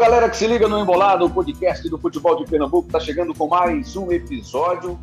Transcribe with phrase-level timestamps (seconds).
[0.00, 3.48] Galera que se liga no Embolado, o podcast do futebol de Pernambuco está chegando com
[3.48, 4.98] mais um episódio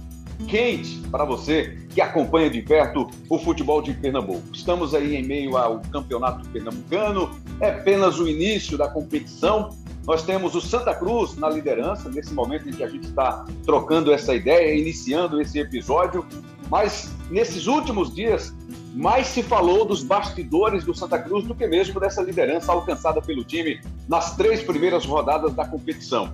[0.47, 4.41] quente para você que acompanha de perto o futebol de Pernambuco.
[4.51, 7.29] Estamos aí em meio ao campeonato pernambucano,
[7.61, 9.69] é apenas o início da competição.
[10.07, 14.11] Nós temos o Santa Cruz na liderança, nesse momento em que a gente está trocando
[14.11, 16.25] essa ideia, iniciando esse episódio.
[16.71, 18.51] Mas nesses últimos dias,
[18.93, 23.43] mais se falou dos bastidores do Santa Cruz do que mesmo dessa liderança alcançada pelo
[23.43, 26.33] time nas três primeiras rodadas da competição.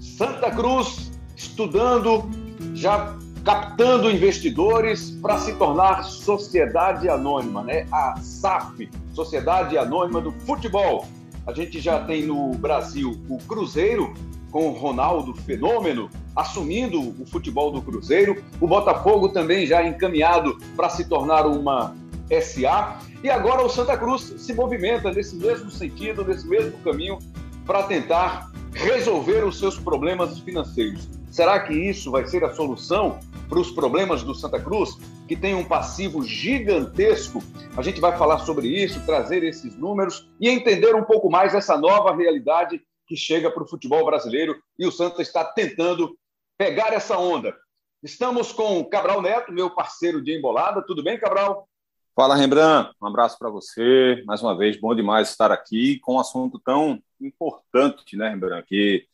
[0.00, 2.28] Santa Cruz estudando,
[2.74, 7.86] já captando investidores para se tornar sociedade anônima, né?
[7.92, 11.06] A SAF, Sociedade Anônima do Futebol.
[11.46, 14.12] A gente já tem no Brasil o Cruzeiro,
[14.50, 20.90] com o Ronaldo Fenômeno assumindo o futebol do Cruzeiro, o Botafogo também já encaminhado para
[20.90, 21.96] se tornar uma
[22.42, 27.18] SA, e agora o Santa Cruz se movimenta nesse mesmo sentido, nesse mesmo caminho,
[27.64, 31.08] para tentar resolver os seus problemas financeiros.
[31.30, 35.54] Será que isso vai ser a solução para os problemas do Santa Cruz, que tem
[35.54, 37.42] um passivo gigantesco?
[37.76, 41.76] A gente vai falar sobre isso, trazer esses números e entender um pouco mais essa
[41.76, 46.16] nova realidade que chega para o futebol brasileiro e o Santa está tentando
[46.58, 47.56] pegar essa onda.
[48.02, 50.82] Estamos com o Cabral Neto, meu parceiro de embolada.
[50.82, 51.68] Tudo bem, Cabral?
[52.14, 52.92] Fala, Rembrandt.
[53.00, 54.22] Um abraço para você.
[54.26, 59.06] Mais uma vez, bom demais estar aqui com um assunto tão importante, né, Rembrandt, que,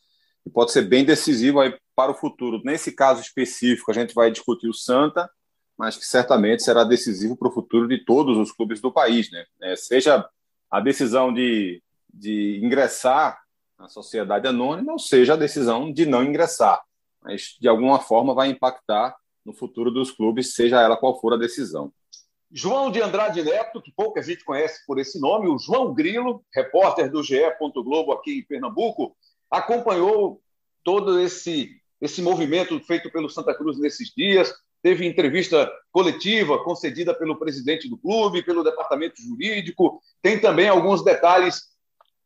[0.42, 2.60] que pode ser bem decisivo aí para o futuro.
[2.64, 5.30] Nesse caso específico, a gente vai discutir o Santa,
[5.77, 9.44] mas que certamente será decisivo para o futuro de todos os clubes do país, né?
[9.60, 10.24] É, seja
[10.70, 13.41] a decisão de, de ingressar
[13.83, 16.80] na sociedade anônima, ou seja, a decisão de não ingressar.
[17.20, 19.12] Mas, de alguma forma, vai impactar
[19.44, 21.92] no futuro dos clubes, seja ela qual for a decisão.
[22.48, 27.11] João de Andrade Neto, que pouca gente conhece por esse nome, o João Grilo, repórter
[27.11, 27.40] do GE.
[27.74, 29.17] Globo aqui em Pernambuco,
[29.51, 30.40] acompanhou
[30.85, 31.70] todo esse,
[32.01, 34.55] esse movimento feito pelo Santa Cruz nesses dias.
[34.80, 40.01] Teve entrevista coletiva concedida pelo presidente do clube, pelo departamento jurídico.
[40.20, 41.73] Tem também alguns detalhes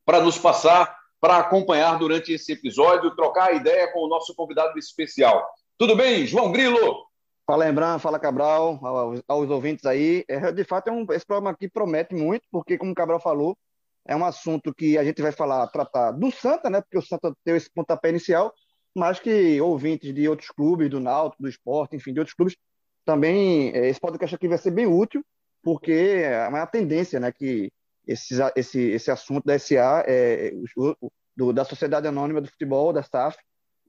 [0.04, 5.46] para nos passar para acompanhar durante esse episódio, trocar ideia com o nosso convidado especial.
[5.78, 7.06] Tudo bem, João Grilo?
[7.46, 10.24] Fala, Embran, fala, Cabral, aos, aos ouvintes aí.
[10.28, 13.56] É, de fato, é um, esse programa aqui promete muito, porque, como o Cabral falou,
[14.04, 16.80] é um assunto que a gente vai falar, tratar do Santa, né?
[16.80, 18.52] Porque o Santa tem esse pontapé inicial,
[18.94, 22.56] mas que ouvintes de outros clubes, do Náutico, do Esporte, enfim, de outros clubes,
[23.04, 25.24] também, é, esse podcast aqui vai ser bem útil,
[25.62, 27.30] porque é uma tendência, né?
[27.30, 27.70] Que
[28.06, 33.02] esse, esse, esse assunto da SA, é, o, do, da Sociedade Anônima do Futebol, da
[33.02, 33.36] SAF,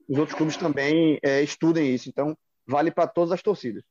[0.09, 2.09] os outros clubes também é, estudem isso.
[2.09, 2.35] Então,
[2.66, 3.83] vale para todas as torcidas.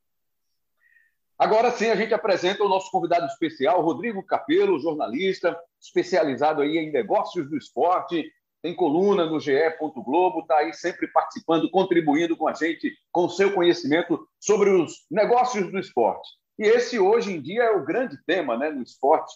[1.38, 6.90] Agora sim, a gente apresenta o nosso convidado especial, Rodrigo Capelo, jornalista, especializado aí em
[6.90, 8.24] negócios do esporte,
[8.62, 9.52] tem coluna no GE.
[9.78, 15.70] Globo, está aí sempre participando, contribuindo com a gente, com seu conhecimento sobre os negócios
[15.70, 16.26] do esporte.
[16.58, 19.34] E esse, hoje em dia, é o grande tema né, no esporte,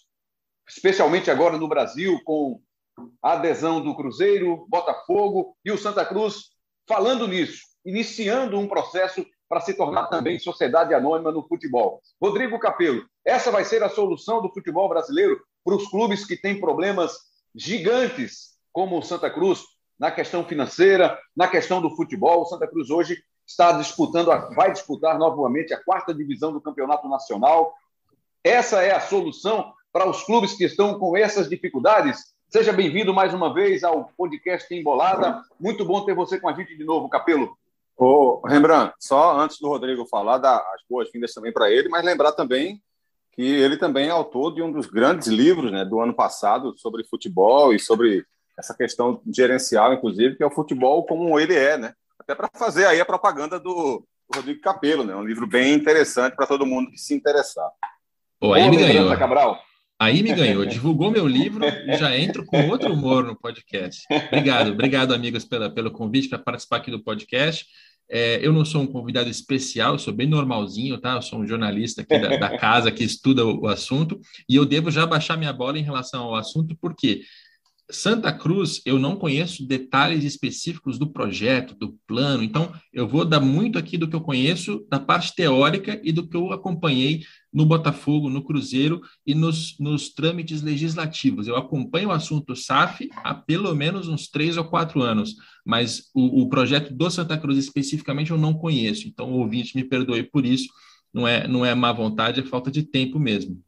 [0.70, 2.60] especialmente agora no Brasil, com
[3.22, 6.50] a adesão do Cruzeiro, Botafogo e o Santa Cruz
[6.88, 12.00] falando nisso, iniciando um processo para se tornar também sociedade anônima no futebol.
[12.22, 16.60] Rodrigo Capello, essa vai ser a solução do futebol brasileiro para os clubes que têm
[16.60, 17.18] problemas
[17.54, 19.64] gigantes, como o Santa Cruz,
[19.98, 22.42] na questão financeira, na questão do futebol.
[22.42, 27.74] O Santa Cruz hoje está disputando, vai disputar novamente a quarta divisão do Campeonato Nacional.
[28.44, 32.34] Essa é a solução para os clubes que estão com essas dificuldades?
[32.48, 35.42] Seja bem-vindo mais uma vez ao podcast Embolada.
[35.58, 37.56] Muito bom ter você com a gente de novo, Capelo.
[37.96, 42.32] Ô, Rembrandt, só antes do Rodrigo falar, dar as boas-vindas também para ele, mas lembrar
[42.32, 42.80] também
[43.32, 47.04] que ele também é autor de um dos grandes livros né, do ano passado sobre
[47.04, 48.24] futebol e sobre
[48.58, 51.94] essa questão gerencial, inclusive, que é o futebol como ele é, né?
[52.18, 54.04] Até para fazer aí a propaganda do,
[54.34, 55.14] Rodrigo Capelo, né?
[55.14, 57.68] Um livro bem interessante para todo mundo que se interessar.
[58.38, 59.14] Pô, aí me ganhou.
[59.16, 59.60] Cabral.
[60.00, 61.62] Aí me ganhou, divulgou meu livro
[61.98, 64.02] já entro com outro humor no podcast.
[64.28, 67.66] Obrigado, obrigado, amigos, pela, pelo convite para participar aqui do podcast.
[68.08, 71.16] É, eu não sou um convidado especial, sou bem normalzinho, tá?
[71.16, 74.18] Eu sou um jornalista aqui da, da casa que estuda o, o, assunto,
[74.48, 77.20] e eu devo já baixar minha bola em relação ao assunto, porque
[77.90, 83.40] Santa Cruz, eu não conheço detalhes específicos do projeto, do plano, então eu vou dar
[83.40, 87.66] muito aqui do que eu conheço da parte teórica e do que eu acompanhei no
[87.66, 91.48] Botafogo, no Cruzeiro e nos, nos trâmites legislativos.
[91.48, 96.42] Eu acompanho o assunto SAF há pelo menos uns três ou quatro anos, mas o,
[96.42, 100.46] o projeto do Santa Cruz especificamente eu não conheço, então o ouvinte me perdoe por
[100.46, 100.68] isso,
[101.12, 103.60] não é, não é má vontade, é falta de tempo mesmo.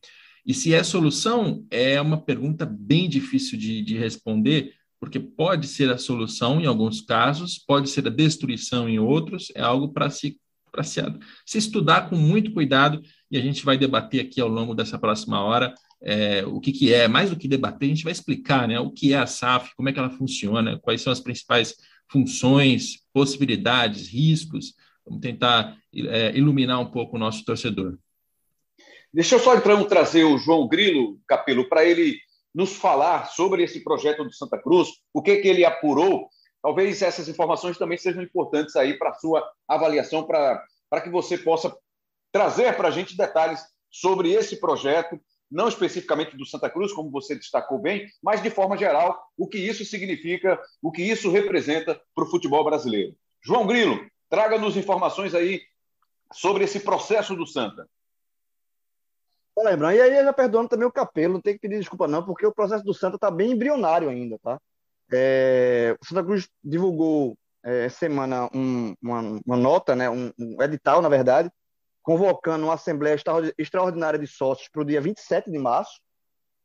[0.44, 5.90] E se é solução, é uma pergunta bem difícil de, de responder, porque pode ser
[5.90, 10.36] a solução em alguns casos, pode ser a destruição em outros, é algo para se,
[10.82, 11.00] se,
[11.44, 15.42] se estudar com muito cuidado e a gente vai debater aqui ao longo dessa próxima
[15.42, 18.78] hora é, o que, que é, mais do que debater, a gente vai explicar né,
[18.80, 21.76] o que é a SAF, como é que ela funciona, quais são as principais
[22.10, 24.74] funções, possibilidades, riscos.
[25.06, 27.96] Vamos tentar é, iluminar um pouco o nosso torcedor.
[29.12, 32.18] Deixa eu só então trazer o João Grilo, Capelo, para ele
[32.54, 36.28] nos falar sobre esse projeto do Santa Cruz, o que, que ele apurou.
[36.62, 41.76] Talvez essas informações também sejam importantes aí para a sua avaliação, para que você possa
[42.30, 43.60] trazer para a gente detalhes
[43.90, 45.20] sobre esse projeto
[45.52, 49.58] não especificamente do Santa Cruz, como você destacou bem, mas de forma geral, o que
[49.58, 53.14] isso significa, o que isso representa para o futebol brasileiro.
[53.44, 54.00] João Grilo,
[54.30, 55.60] traga-nos informações aí
[56.32, 57.86] sobre esse processo do Santa.
[59.58, 62.46] Lembrando, e aí já perdoando também o Capelo, não tem que pedir desculpa não, porque
[62.46, 64.58] o processo do Santa está bem embrionário ainda, tá?
[65.12, 71.00] É, o Santa Cruz divulgou é, semana um, uma, uma, nota, né, um, um edital,
[71.02, 71.50] na verdade,
[72.02, 73.16] convocando uma Assembleia
[73.56, 76.00] Extraordinária de Sócios para o dia 27 de março,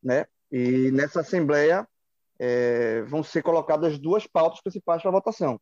[0.01, 0.25] né?
[0.51, 1.87] E nessa Assembleia
[2.39, 5.59] é, vão ser colocadas duas pautas principais para votação.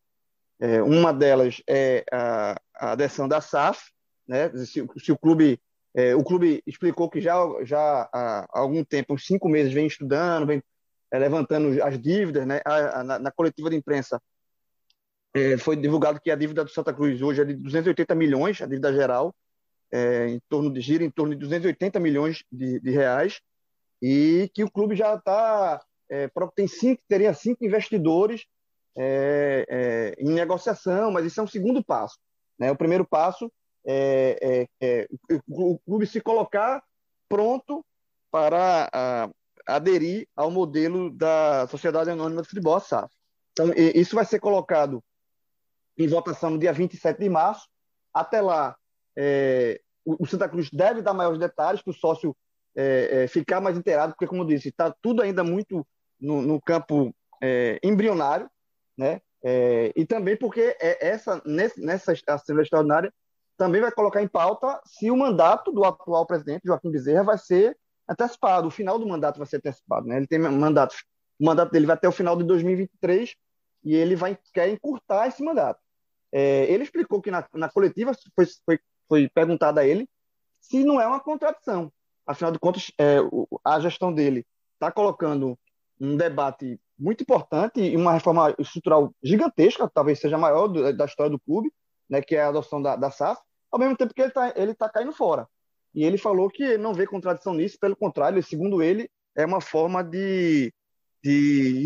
[0.60, 3.92] É, uma delas é a, a adesão da SAF,
[4.26, 4.50] né?
[4.56, 5.60] Se, se o clube
[5.94, 10.46] é, o clube explicou que já já há algum tempo, uns cinco meses, vem estudando,
[10.46, 10.62] vem
[11.16, 12.62] é, levantando as dívidas, né?
[12.66, 14.22] A, a, na, na, coletiva de imprensa
[15.34, 18.66] é, foi divulgado que a dívida do Santa Cruz hoje é de 280 milhões, a
[18.66, 19.34] dívida geral,
[19.92, 23.40] é, em torno de gira em torno de 280 milhões de, de reais
[24.02, 28.46] e que o clube já está é, tem cinco teria cinco investidores
[28.98, 32.18] é, é, em negociação, mas isso é um segundo passo.
[32.58, 32.72] Né?
[32.72, 33.52] O primeiro passo
[33.86, 35.08] é, é, é
[35.48, 36.84] o clube se colocar
[37.28, 37.86] pronto
[38.32, 39.30] para a,
[39.68, 43.14] aderir ao modelo da Sociedade Anônima de Futebol, a SAF.
[43.52, 45.04] Então, isso vai ser colocado
[45.98, 47.68] em votação no dia 27 de março.
[48.14, 48.76] Até lá,
[49.16, 52.36] é, o Santa Cruz deve dar maiores detalhes para o sócio
[52.76, 55.86] é, é, ficar mais inteirado, porque, como eu disse, está tudo ainda muito
[56.20, 58.50] no, no campo é, embrionário,
[58.98, 59.22] né?
[59.44, 63.14] É, e também porque é, essa, nessa Assembleia Extraordinária
[63.56, 67.78] também vai colocar em pauta se o mandato do atual presidente, Joaquim Bezerra, vai ser
[68.08, 70.08] antecipado, o final do mandato vai ser antecipado.
[70.08, 70.18] Né?
[70.18, 70.96] Ele tem mandato,
[71.40, 73.36] o mandato dele vai até o final de 2023
[73.84, 75.80] e ele vai quer encurtar esse mandato.
[76.32, 80.08] É, ele explicou que na, na coletiva foi, foi foi perguntado a ele
[80.60, 81.92] se não é uma contradição.
[82.26, 83.18] Afinal de contas, é,
[83.64, 85.58] a gestão dele está colocando
[86.00, 91.06] um debate muito importante e uma reforma estrutural gigantesca, talvez seja a maior do, da
[91.06, 91.72] história do clube,
[92.10, 93.40] né, que é a adoção da, da SAF,
[93.72, 95.48] ao mesmo tempo que ele está ele tá caindo fora.
[95.96, 100.04] E ele falou que não vê contradição nisso, pelo contrário, segundo ele, é uma forma
[100.04, 100.74] de,
[101.24, 101.32] de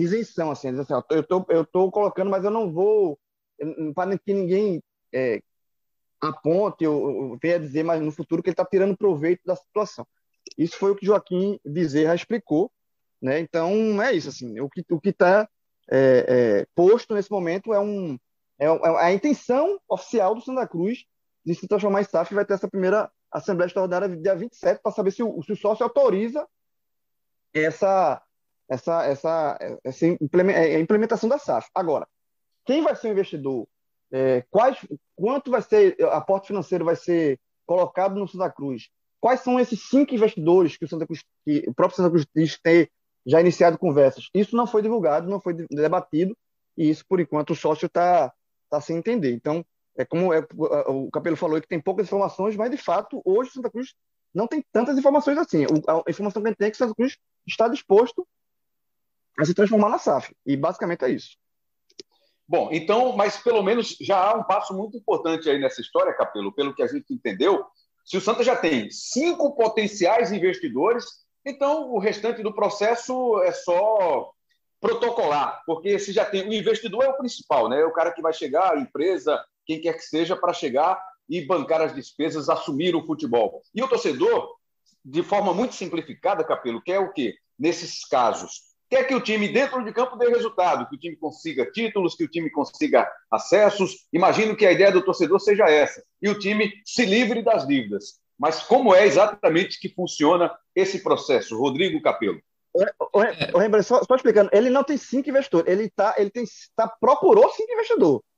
[0.02, 0.50] isenção.
[0.50, 3.20] Assim, assim eu tô, eu tô colocando, mas eu não vou,
[3.94, 4.82] para que ninguém
[5.14, 5.40] é,
[6.20, 10.08] aponte ou, venha dizer mais no futuro que ele está tirando proveito da situação.
[10.58, 12.72] Isso foi o que Joaquim Bezerra explicou,
[13.22, 13.40] né?
[13.40, 14.60] Então é isso assim.
[14.60, 15.48] O que o que está
[15.92, 16.26] é,
[16.62, 18.18] é, posto nesse momento é um
[18.60, 21.06] é, é, a intenção oficial do Santa Cruz
[21.46, 25.12] de se transformar em SAF vai ter essa primeira Assembleia Extraordinária dia 27 para saber
[25.12, 26.48] se o, se o sócio autoriza
[27.54, 28.22] essa
[28.70, 31.70] essa essa, essa é, implementação da SAF.
[31.74, 32.08] Agora,
[32.66, 33.68] quem vai ser o investidor
[34.12, 34.78] é, quais,
[35.16, 38.90] quanto vai ser, aporte financeiro vai ser colocado no Santa Cruz?
[39.20, 42.58] Quais são esses cinco investidores que o, Santa Cruz, que o próprio Santa Cruz diz
[42.60, 42.90] ter
[43.26, 44.30] já iniciado conversas?
[44.34, 46.36] Isso não foi divulgado, não foi debatido,
[46.78, 48.34] e isso, por enquanto, o sócio está
[48.70, 49.34] tá sem entender.
[49.34, 49.64] Então,
[50.00, 50.40] é como é,
[50.88, 53.94] o Capelo falou que tem poucas informações, mas de fato, hoje Santa Cruz
[54.34, 55.66] não tem tantas informações assim.
[55.88, 58.26] A informação que a gente tem é que Santa Cruz está disposto
[59.38, 60.34] a se transformar na SAF.
[60.46, 61.36] E basicamente é isso.
[62.48, 66.54] Bom, então, mas pelo menos já há um passo muito importante aí nessa história, Capelo,
[66.54, 67.66] pelo que a gente entendeu.
[68.06, 71.06] Se o Santa já tem cinco potenciais investidores,
[71.46, 74.32] então o restante do processo é só
[74.80, 77.82] protocolar, porque se já tem o investidor é o principal, né?
[77.82, 81.00] É o cara que vai chegar, a empresa, quem quer que seja, para chegar
[81.30, 83.62] e bancar as despesas, assumir o futebol.
[83.76, 84.56] E o torcedor,
[85.06, 87.36] de forma muito simplificada, Capelo, quer o quê?
[87.58, 91.70] Nesses casos, quer que o time dentro de campo dê resultado, que o time consiga
[91.72, 94.08] títulos, que o time consiga acessos.
[94.12, 98.20] Imagino que a ideia do torcedor seja essa, e o time se livre das dívidas.
[98.40, 102.42] Mas como é exatamente que funciona esse processo, Rodrigo Capelo?
[102.74, 106.44] O, o, só, só, explicando, ele não tem cinco investidores, ele tá, ele tem,
[106.76, 108.29] tá, procurou cinco investidores.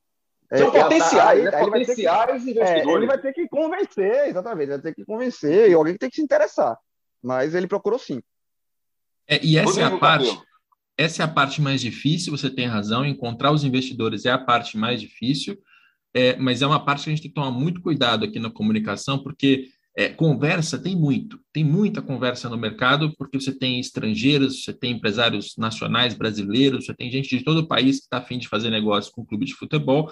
[0.53, 1.59] São é, potenciais, tá, né?
[1.59, 2.87] potenciais que, investidores.
[2.87, 5.99] É, ele vai ter que convencer, exatamente, ele vai ter que convencer, e alguém que
[5.99, 6.77] tem que se interessar.
[7.23, 8.25] Mas ele procurou cinco.
[9.27, 10.41] É, e essa Rodrigo é a parte.
[10.97, 14.77] essa é a parte mais difícil, você tem razão, encontrar os investidores é a parte
[14.77, 15.57] mais difícil,
[16.13, 18.51] é, mas é uma parte que a gente tem que tomar muito cuidado aqui na
[18.51, 24.63] comunicação, porque é, conversa tem muito, tem muita conversa no mercado, porque você tem estrangeiros,
[24.63, 28.37] você tem empresários nacionais brasileiros, você tem gente de todo o país que está afim
[28.37, 30.11] de fazer negócio com o clube de futebol,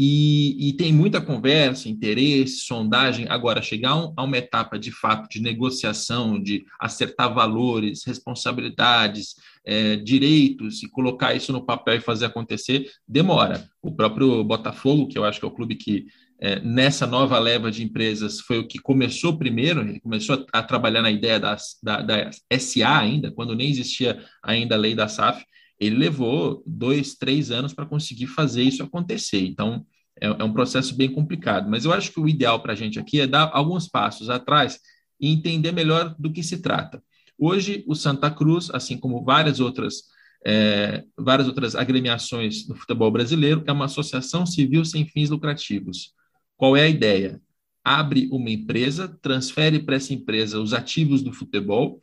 [0.00, 3.26] e, e, tem muita conversa, interesse, sondagem.
[3.28, 9.34] Agora, chegar a uma etapa de fato de negociação, de acertar valores, responsabilidades,
[9.66, 13.68] é, direitos e colocar isso no papel e fazer acontecer, demora.
[13.82, 16.06] O próprio Botafogo, que eu acho que é o clube que
[16.40, 20.62] é, nessa nova leva de empresas foi o que começou primeiro, ele começou a, a
[20.62, 25.44] trabalhar na ideia da, da SA ainda, quando nem existia ainda a lei da SAF,
[25.78, 29.44] ele levou dois, três anos para conseguir fazer isso acontecer.
[29.44, 29.86] Então,
[30.20, 31.70] é, é, um processo bem complicado.
[31.70, 34.78] Mas eu acho que o ideal para a gente aqui é dar alguns passos atrás
[35.20, 37.02] e entender melhor do que se trata.
[37.38, 40.02] Hoje, o Santa Cruz, assim como várias outras,
[40.44, 46.12] é, várias outras agremiações do futebol brasileiro, é uma associação civil sem fins lucrativos.
[46.56, 47.40] Qual é a ideia?
[47.84, 52.00] Abre uma empresa, transfere para essa empresa os ativos do futebol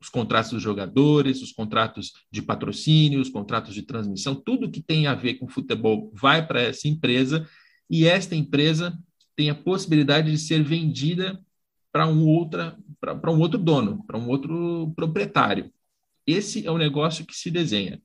[0.00, 5.06] os contratos dos jogadores, os contratos de patrocínio, os contratos de transmissão, tudo que tem
[5.06, 7.48] a ver com futebol vai para essa empresa
[7.90, 8.96] e esta empresa
[9.34, 11.40] tem a possibilidade de ser vendida
[11.92, 15.72] para um outra para um outro dono, para um outro proprietário.
[16.26, 18.02] Esse é o negócio que se desenha.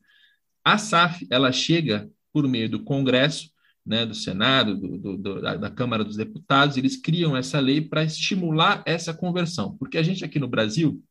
[0.64, 3.50] A SAF ela chega por meio do Congresso,
[3.86, 8.04] né, do Senado, do, do, da, da Câmara dos Deputados, eles criam essa lei para
[8.04, 11.04] estimular essa conversão, porque a gente aqui no Brasil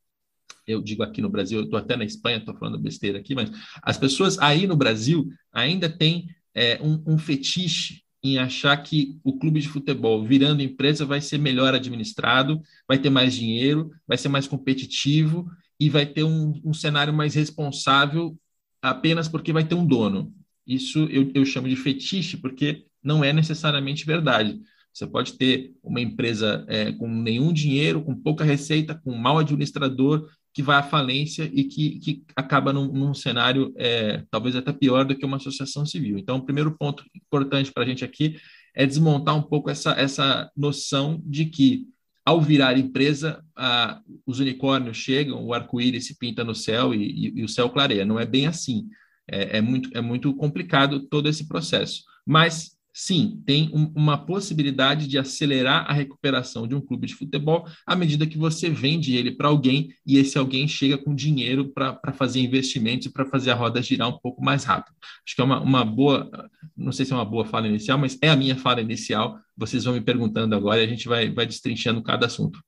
[0.67, 3.51] eu digo aqui no Brasil, eu estou até na Espanha, estou falando besteira aqui, mas
[3.83, 9.37] as pessoas aí no Brasil ainda têm é, um, um fetiche em achar que o
[9.37, 14.29] clube de futebol, virando empresa, vai ser melhor administrado, vai ter mais dinheiro, vai ser
[14.29, 18.39] mais competitivo e vai ter um, um cenário mais responsável
[18.81, 20.33] apenas porque vai ter um dono.
[20.65, 24.61] Isso eu, eu chamo de fetiche, porque não é necessariamente verdade.
[24.93, 30.29] Você pode ter uma empresa é, com nenhum dinheiro, com pouca receita, com mau administrador,
[30.55, 35.05] que vai à falência e que, que acaba num, num cenário é, talvez até pior
[35.05, 36.19] do que uma associação civil.
[36.19, 38.37] Então, o primeiro ponto importante para a gente aqui
[38.75, 41.87] é desmontar um pouco essa, essa noção de que,
[42.25, 47.41] ao virar empresa, a, os unicórnios chegam, o arco-íris se pinta no céu e, e,
[47.41, 48.05] e, o céu clareia.
[48.05, 48.89] Não é bem assim.
[49.27, 52.03] É, é, muito, é muito complicado todo esse processo.
[52.27, 57.67] Mas sim, tem um, uma possibilidade de acelerar a recuperação de um clube de futebol
[57.87, 62.13] à medida que você vende ele para alguém e esse alguém chega com dinheiro para
[62.13, 64.95] fazer investimentos e para fazer a roda girar um pouco mais rápido.
[65.27, 66.31] Acho que é uma, uma boa,
[66.77, 69.39] não sei se é uma boa fala inicial, mas é a minha fala inicial.
[69.57, 72.61] Vocês vão me perguntando agora e a gente vai, vai destrinchando cada assunto.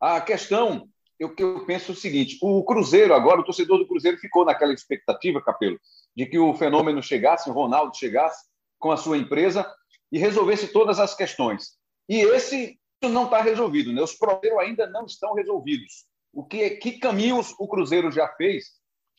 [0.00, 4.44] A questão, eu, eu penso o seguinte: o Cruzeiro, agora, o torcedor do Cruzeiro ficou
[4.44, 5.80] naquela expectativa, Capelo,
[6.14, 8.44] de que o fenômeno chegasse, o Ronaldo chegasse
[8.78, 9.70] com a sua empresa
[10.10, 11.76] e resolvesse todas as questões.
[12.08, 14.02] E esse não está resolvido, né?
[14.02, 16.06] os problemas ainda não estão resolvidos.
[16.32, 18.76] O que, que caminhos o Cruzeiro já fez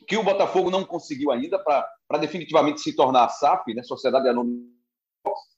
[0.08, 4.64] que o Botafogo não conseguiu ainda para definitivamente se tornar a SAF, né, Sociedade Anônima,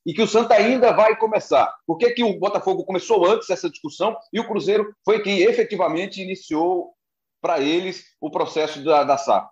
[0.05, 1.75] e que o Santa ainda vai começar.
[1.85, 6.21] Por que, que o Botafogo começou antes essa discussão e o Cruzeiro foi quem efetivamente
[6.21, 6.93] iniciou
[7.41, 9.49] para eles o processo da, da SAF?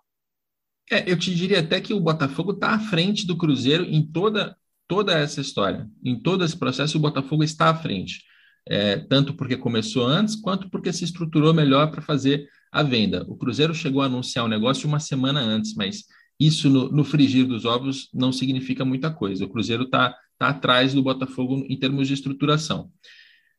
[0.90, 4.56] É, eu te diria até que o Botafogo está à frente do Cruzeiro em toda,
[4.86, 5.88] toda essa história.
[6.02, 8.22] Em todo esse processo, o Botafogo está à frente.
[8.66, 13.24] É, tanto porque começou antes, quanto porque se estruturou melhor para fazer a venda.
[13.28, 16.04] O Cruzeiro chegou a anunciar o negócio uma semana antes, mas
[16.38, 19.44] isso no, no, frigir dos ovos não significa muita coisa.
[19.44, 22.90] O Cruzeiro está tá atrás do Botafogo em termos de estruturação.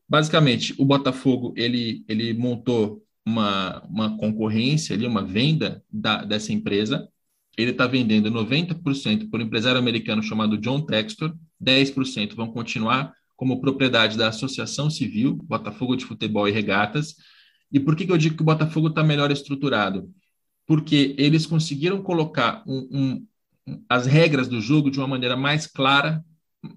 [0.07, 7.07] Basicamente, o Botafogo ele, ele montou uma, uma concorrência ali, uma venda da, dessa empresa
[7.61, 13.61] ele está vendendo 90% por um empresário americano chamado John Textor, 10% vão continuar como
[13.61, 17.15] propriedade da Associação Civil, Botafogo de Futebol e Regatas.
[17.71, 20.09] E por que, que eu digo que o Botafogo está melhor estruturado?
[20.65, 23.27] Porque eles conseguiram colocar um, um,
[23.87, 26.23] as regras do jogo de uma maneira mais clara,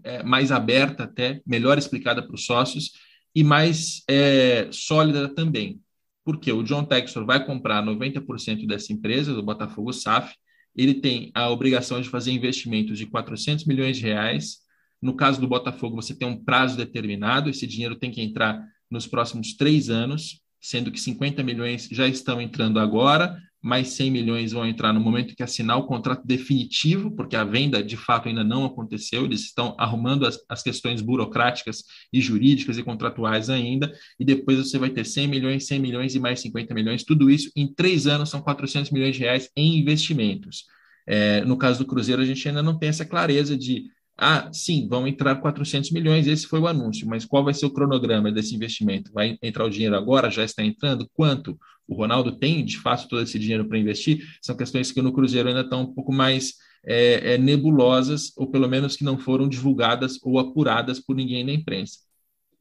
[0.05, 2.93] é, mais aberta até, melhor explicada para os sócios
[3.35, 5.81] e mais é, sólida também.
[6.25, 10.35] Porque o John Textor vai comprar 90% dessa empresa, do Botafogo SAF,
[10.75, 14.59] ele tem a obrigação de fazer investimentos de 400 milhões de reais.
[15.01, 19.07] No caso do Botafogo, você tem um prazo determinado, esse dinheiro tem que entrar nos
[19.07, 24.67] próximos três anos, sendo que 50 milhões já estão entrando agora, mais 100 milhões vão
[24.67, 28.65] entrar no momento que assinar o contrato definitivo, porque a venda de fato ainda não
[28.65, 34.59] aconteceu, eles estão arrumando as, as questões burocráticas e jurídicas e contratuais ainda, e depois
[34.59, 38.09] você vai ter 100 milhões, 100 milhões e mais 50 milhões, tudo isso em três
[38.09, 40.65] anos são 400 milhões de reais em investimentos.
[41.07, 43.85] É, no caso do Cruzeiro, a gente ainda não tem essa clareza de
[44.17, 47.73] ah, sim, vão entrar 400 milhões, esse foi o anúncio, mas qual vai ser o
[47.73, 49.13] cronograma desse investimento?
[49.13, 50.31] Vai entrar o dinheiro agora?
[50.31, 51.09] Já está entrando?
[51.15, 51.59] Quanto?
[51.87, 54.27] O Ronaldo tem, de fato, todo esse dinheiro para investir?
[54.41, 58.69] São questões que no Cruzeiro ainda estão um pouco mais é, é, nebulosas, ou pelo
[58.69, 61.99] menos que não foram divulgadas ou apuradas por ninguém na imprensa.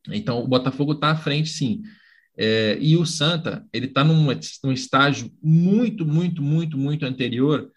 [0.09, 1.81] Então, o Botafogo está à frente, sim.
[2.37, 4.27] É, e o Santa, ele está num,
[4.63, 7.71] num estágio muito, muito, muito, muito anterior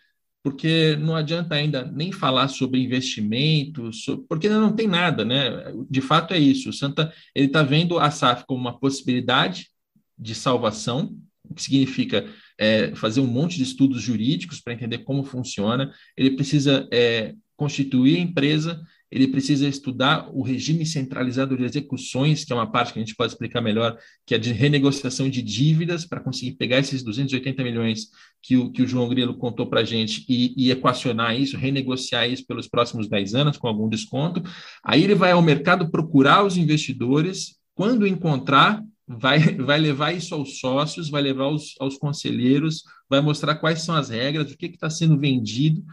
[0.45, 5.73] porque não adianta ainda nem falar sobre investimentos, porque ainda não tem nada, né?
[5.89, 6.69] De fato é isso.
[6.69, 9.71] O Santa ele está vendo a SAF como uma possibilidade
[10.19, 11.17] de salvação,
[11.49, 12.27] o que significa
[12.59, 15.93] é, fazer um monte de estudos jurídicos para entender como funciona.
[16.17, 18.81] Ele precisa é, constituir a empresa
[19.15, 23.15] ele precisa estudar o regime centralizado de execuções, que é uma parte que a gente
[23.15, 23.97] pode explicar melhor,
[24.27, 28.09] que é de renegociação de dívidas, para conseguir pegar esses 280 milhões
[28.43, 32.29] que o, que o João Grilo contou para a gente e, e, equacionar isso, renegociar
[32.29, 34.43] isso pelos próximos 10 anos com algum desconto.
[34.83, 40.59] Aí ele vai ao mercado procurar os investidores, quando encontrar, vai, vai levar isso aos
[40.59, 44.91] sócios, vai levar aos, aos conselheiros, vai mostrar quais são as regras, o que está
[44.91, 45.85] sendo vendido,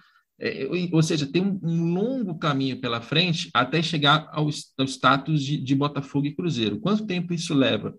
[0.43, 5.43] é, ou seja, tem um, um, longo caminho pela frente até chegar ao, ao status
[5.43, 6.79] de, de, Botafogo e Cruzeiro.
[6.79, 7.95] Quanto tempo isso leva?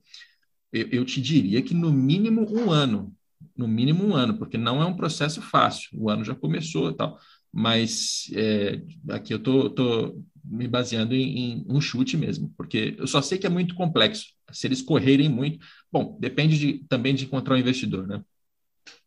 [0.73, 3.15] Eu, eu, te diria que no mínimo um ano,
[3.57, 5.89] no mínimo um ano, porque não é um processo fácil.
[5.95, 7.17] O ano já começou e tal,
[7.53, 13.07] mas é, aqui eu tô, tô me baseando em, em, um chute mesmo, porque eu
[13.07, 14.27] só sei que é muito complexo.
[14.53, 18.23] Se eles correrem muito, bom, depende de, também de encontrar um investidor, né?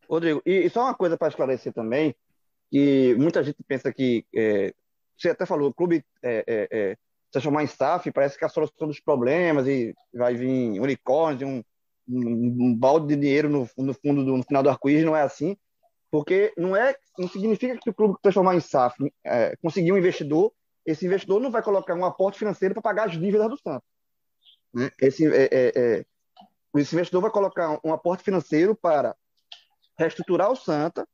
[0.09, 2.15] Rodrigo, e, e só uma coisa para esclarecer também
[2.71, 4.73] que muita gente pensa que, é,
[5.17, 6.97] você até falou, o clube é, é, é,
[7.63, 11.63] em SAF parece que é a solução dos problemas e vai vir unicórnio, um,
[12.07, 15.21] um, um balde de dinheiro no, no fundo do no final do arco-íris, não é
[15.21, 15.57] assim,
[16.11, 20.51] porque não é não significa que o clube transformar em SAF é, conseguir um investidor,
[20.85, 23.87] esse investidor não vai colocar um aporte financeiro para pagar as dívidas do Santos.
[24.75, 24.91] Né?
[25.01, 26.05] Esse, é, é, é,
[26.75, 29.15] esse investidor vai colocar um aporte financeiro para
[29.97, 31.07] reestruturar o Santa,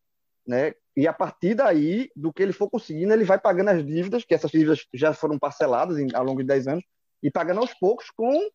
[0.48, 4.26] né, e a partir daí, do que ele for conseguindo, ele vai pagando as dívidas,
[4.26, 6.84] que essas dívidas já foram parceladas em, ao longo de 10 anos,
[7.22, 8.50] e pagando aos poucos com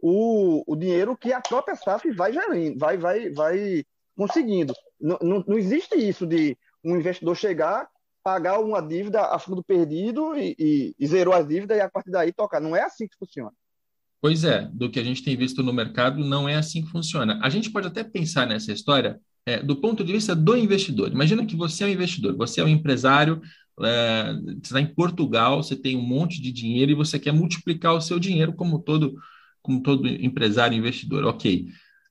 [0.00, 3.84] o, o dinheiro que a própria SAF vai gerindo, vai, vai, vai
[4.16, 4.72] conseguindo.
[4.98, 7.88] Não, não, não existe isso de um investidor chegar,
[8.22, 12.10] pagar uma dívida a fundo perdido e, e, e zerou as dívidas e a partir
[12.10, 12.60] daí tocar.
[12.60, 13.52] Não é assim que funciona.
[14.20, 17.38] Pois é, do que a gente tem visto no mercado, não é assim que funciona.
[17.42, 21.12] A gente pode até pensar nessa história é, do ponto de vista do investidor.
[21.12, 23.40] Imagina que você é um investidor, você é um empresário,
[23.80, 27.94] é, você está em Portugal, você tem um monte de dinheiro e você quer multiplicar
[27.94, 29.14] o seu dinheiro como todo,
[29.62, 31.24] como todo empresário investidor.
[31.24, 31.68] Ok.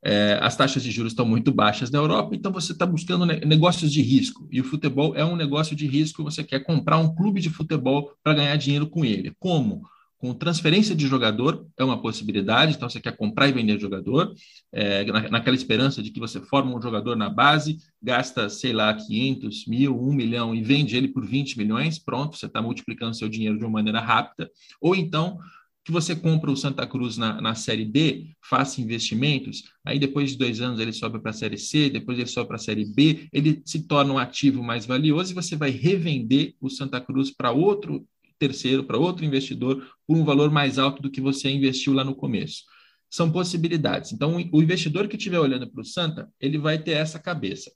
[0.08, 3.91] É, as taxas de juros estão muito baixas na Europa, então você está buscando negócios
[3.91, 4.48] de risco.
[4.52, 8.13] E o futebol é um negócio de risco, você quer comprar um clube de futebol
[8.24, 9.34] para ganhar dinheiro com ele.
[9.39, 9.82] Como?
[10.25, 14.33] Com transferência de jogador é uma possibilidade, então você quer comprar e vender jogador,
[14.71, 18.91] é, na, naquela esperança de que você forma um jogador na base, gasta, sei lá,
[18.91, 23.29] 500 mil, 1 milhão e vende ele por 20 milhões, pronto, você está multiplicando seu
[23.29, 24.49] dinheiro de uma maneira rápida,
[24.81, 25.38] ou então
[25.83, 30.39] que você compra o Santa Cruz na, na Série B, faça investimentos, aí depois de
[30.39, 33.27] dois anos ele sobe para a Série C, depois ele sobe para a Série B,
[33.31, 37.51] ele se torna um ativo mais valioso e você vai revender o Santa Cruz para
[37.51, 38.03] outro
[38.39, 42.15] terceiro, para outro investidor, por um valor mais alto do que você investiu lá no
[42.15, 42.63] começo.
[43.10, 44.12] São possibilidades.
[44.12, 47.71] Então, o investidor que estiver olhando para o Santa, ele vai ter essa cabeça.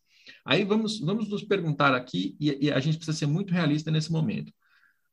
[0.45, 4.12] Aí vamos, vamos nos perguntar aqui, e, e a gente precisa ser muito realista nesse
[4.12, 4.52] momento.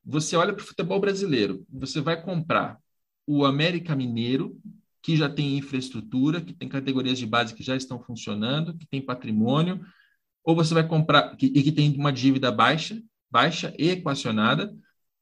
[0.05, 2.79] Você olha para o futebol brasileiro, você vai comprar
[3.27, 4.57] o América Mineiro,
[5.03, 9.01] que já tem infraestrutura, que tem categorias de base que já estão funcionando, que tem
[9.01, 9.85] patrimônio,
[10.45, 14.73] ou você vai comprar que, e que tem uma dívida baixa, baixa e equacionada,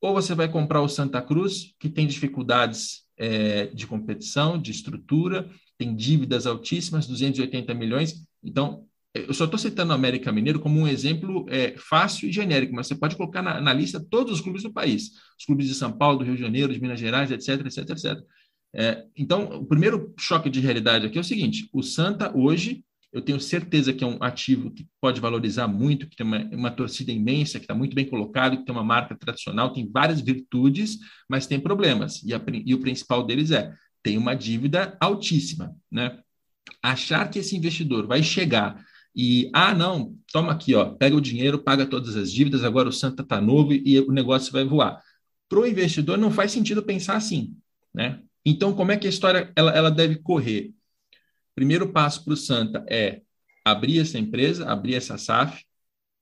[0.04, 5.48] ou você vai comprar o Santa Cruz, que tem dificuldades é, de competição, de estrutura,
[5.78, 8.22] tem dívidas altíssimas, 280 milhões.
[8.42, 12.74] Então, eu só estou citando o América Mineiro como um exemplo é, fácil e genérico,
[12.74, 15.74] mas você pode colocar na, na, lista todos os clubes do país, os clubes de
[15.74, 18.22] São Paulo, do Rio de Janeiro, de Minas Gerais, etc, etc, etc.
[18.74, 23.22] É, então, o primeiro choque de realidade aqui é o seguinte: o Santa hoje eu
[23.22, 27.12] tenho certeza que é um ativo que pode valorizar muito, que tem uma, uma torcida
[27.12, 30.98] imensa, que está muito bem colocado, que tem uma marca tradicional, tem várias virtudes,
[31.28, 32.20] mas tem problemas.
[32.24, 33.72] E, a, e o principal deles é
[34.02, 36.18] tem uma dívida altíssima, né?
[36.82, 38.84] Achar que esse investidor vai chegar
[39.16, 42.92] E, ah, não, toma aqui, ó, pega o dinheiro, paga todas as dívidas, agora o
[42.92, 45.00] Santa está novo e o negócio vai voar.
[45.48, 47.54] Para o investidor não faz sentido pensar assim,
[47.94, 48.20] né?
[48.44, 50.74] Então, como é que a história ela, ela deve correr?
[51.54, 53.22] Primeiro passo para o Santa é
[53.64, 55.64] abrir essa empresa, abrir essa SAF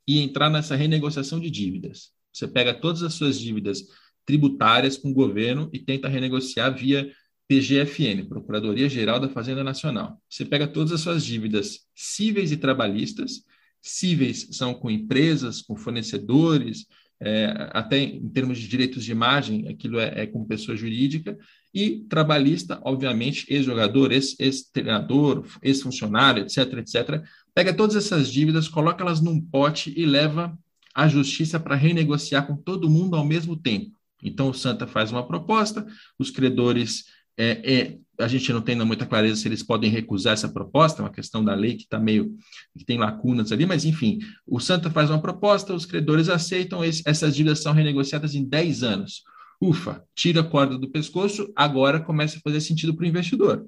[0.07, 2.12] e entrar nessa renegociação de dívidas.
[2.33, 3.83] Você pega todas as suas dívidas
[4.25, 7.12] tributárias com o governo e tenta renegociar via
[7.49, 10.21] PGFN, Procuradoria Geral da Fazenda Nacional.
[10.29, 13.45] Você pega todas as suas dívidas cíveis e trabalhistas,
[13.81, 16.87] cíveis são com empresas, com fornecedores,
[17.21, 21.37] é, até em termos de direitos de imagem, aquilo é, é com pessoa jurídica,
[21.75, 27.23] e trabalhista, obviamente, ex-jogador, ex-treinador, ex-funcionário, etc., etc.
[27.55, 30.57] Pega todas essas dívidas, coloca elas num pote e leva
[30.95, 33.91] à justiça para renegociar com todo mundo ao mesmo tempo.
[34.23, 35.87] Então, o Santa faz uma proposta,
[36.19, 37.05] os credores
[37.37, 41.05] é, é, a gente não tem muita clareza se eles podem recusar essa proposta, é
[41.05, 42.37] uma questão da lei que está meio
[42.77, 47.03] que tem lacunas ali, mas enfim, o Santa faz uma proposta, os credores aceitam, esse,
[47.07, 49.23] essas dívidas são renegociadas em 10 anos.
[49.62, 53.64] Ufa, tira a corda do pescoço, agora começa a fazer sentido para o investidor.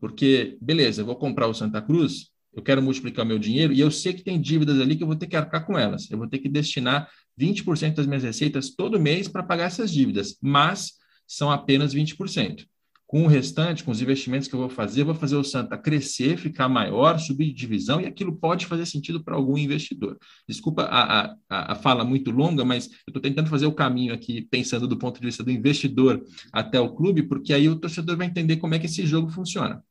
[0.00, 3.88] Porque, beleza, eu vou comprar o Santa Cruz, eu quero multiplicar meu dinheiro e eu
[3.88, 6.10] sei que tem dívidas ali que eu vou ter que arcar com elas.
[6.10, 10.36] Eu vou ter que destinar 20% das minhas receitas todo mês para pagar essas dívidas,
[10.42, 12.66] mas são apenas 20%.
[13.08, 15.78] Com o restante, com os investimentos que eu vou fazer, eu vou fazer o Santa
[15.78, 20.18] crescer, ficar maior, subir de divisão, e aquilo pode fazer sentido para algum investidor.
[20.46, 24.42] Desculpa a, a, a fala muito longa, mas eu estou tentando fazer o caminho aqui,
[24.42, 28.26] pensando do ponto de vista do investidor até o clube, porque aí o torcedor vai
[28.26, 29.82] entender como é que esse jogo funciona.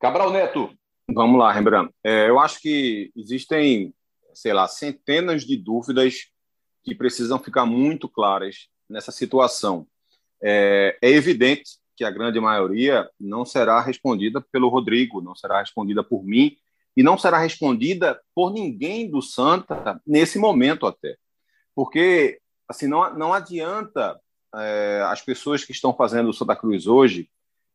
[0.00, 0.70] Cabral Neto.
[1.12, 1.92] Vamos lá, Rembrandt.
[2.04, 3.92] É, eu acho que existem,
[4.32, 6.28] sei lá, centenas de dúvidas
[6.84, 9.84] que precisam ficar muito claras nessa situação.
[10.40, 16.02] É, é evidente que a grande maioria não será respondida pelo Rodrigo, não será respondida
[16.02, 16.56] por mim
[16.96, 21.16] e não será respondida por ninguém do Santa nesse momento até.
[21.74, 24.18] Porque assim não, não adianta
[24.54, 27.28] é, as pessoas que estão fazendo o Santa Cruz hoje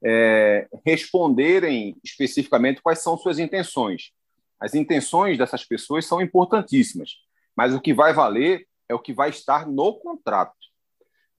[0.03, 4.12] é, responderem especificamente quais são suas intenções.
[4.60, 7.12] As intenções dessas pessoas são importantíssimas,
[7.56, 10.56] mas o que vai valer é o que vai estar no contrato.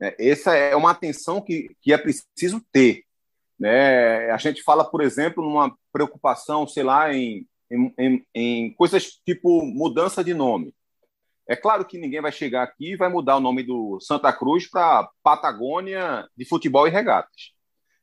[0.01, 3.05] É, essa é uma atenção que, que é preciso ter.
[3.59, 4.31] Né?
[4.31, 10.23] A gente fala, por exemplo, numa preocupação, sei lá, em, em, em coisas tipo mudança
[10.23, 10.73] de nome.
[11.47, 14.69] É claro que ninguém vai chegar aqui e vai mudar o nome do Santa Cruz
[14.69, 17.53] para Patagônia de futebol e regatas.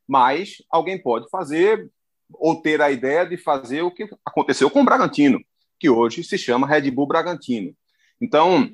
[0.07, 1.89] Mas alguém pode fazer
[2.33, 5.39] ou ter a ideia de fazer o que aconteceu com o Bragantino,
[5.79, 7.71] que hoje se chama Red Bull Bragantino.
[8.19, 8.67] Então,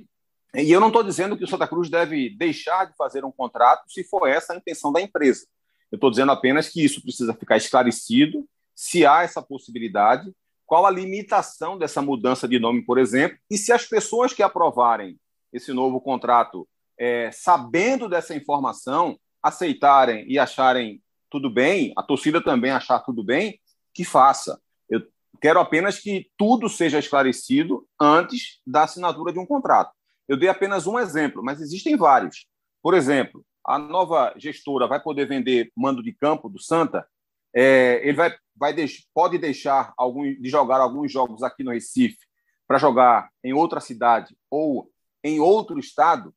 [0.55, 3.89] e eu não estou dizendo que o Santa Cruz deve deixar de fazer um contrato
[3.89, 5.45] se for essa a intenção da empresa.
[5.91, 10.33] Eu estou dizendo apenas que isso precisa ficar esclarecido, se há essa possibilidade,
[10.65, 15.19] qual a limitação dessa mudança de nome, por exemplo, e se as pessoas que aprovarem
[15.51, 22.71] esse novo contrato, é, sabendo dessa informação, aceitarem e acharem tudo bem, a torcida também
[22.71, 23.59] achar tudo bem,
[23.93, 24.61] que faça.
[24.89, 25.01] Eu
[25.41, 29.91] quero apenas que tudo seja esclarecido antes da assinatura de um contrato.
[30.31, 32.45] Eu dei apenas um exemplo, mas existem vários.
[32.81, 37.05] Por exemplo, a nova gestora vai poder vender mando de campo do Santa.
[37.53, 42.17] É, ele vai, vai deix, pode deixar algum, de jogar alguns jogos aqui no Recife
[42.65, 44.89] para jogar em outra cidade ou
[45.21, 46.33] em outro estado.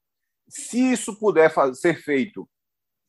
[0.49, 2.51] Se isso puder fazer, ser feito,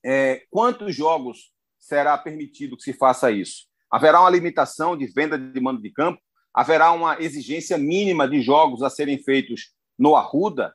[0.05, 3.65] é, quantos jogos será permitido que se faça isso?
[3.89, 6.21] Haverá uma limitação de venda de mando de campo?
[6.53, 10.74] Haverá uma exigência mínima de jogos a serem feitos no Arruda,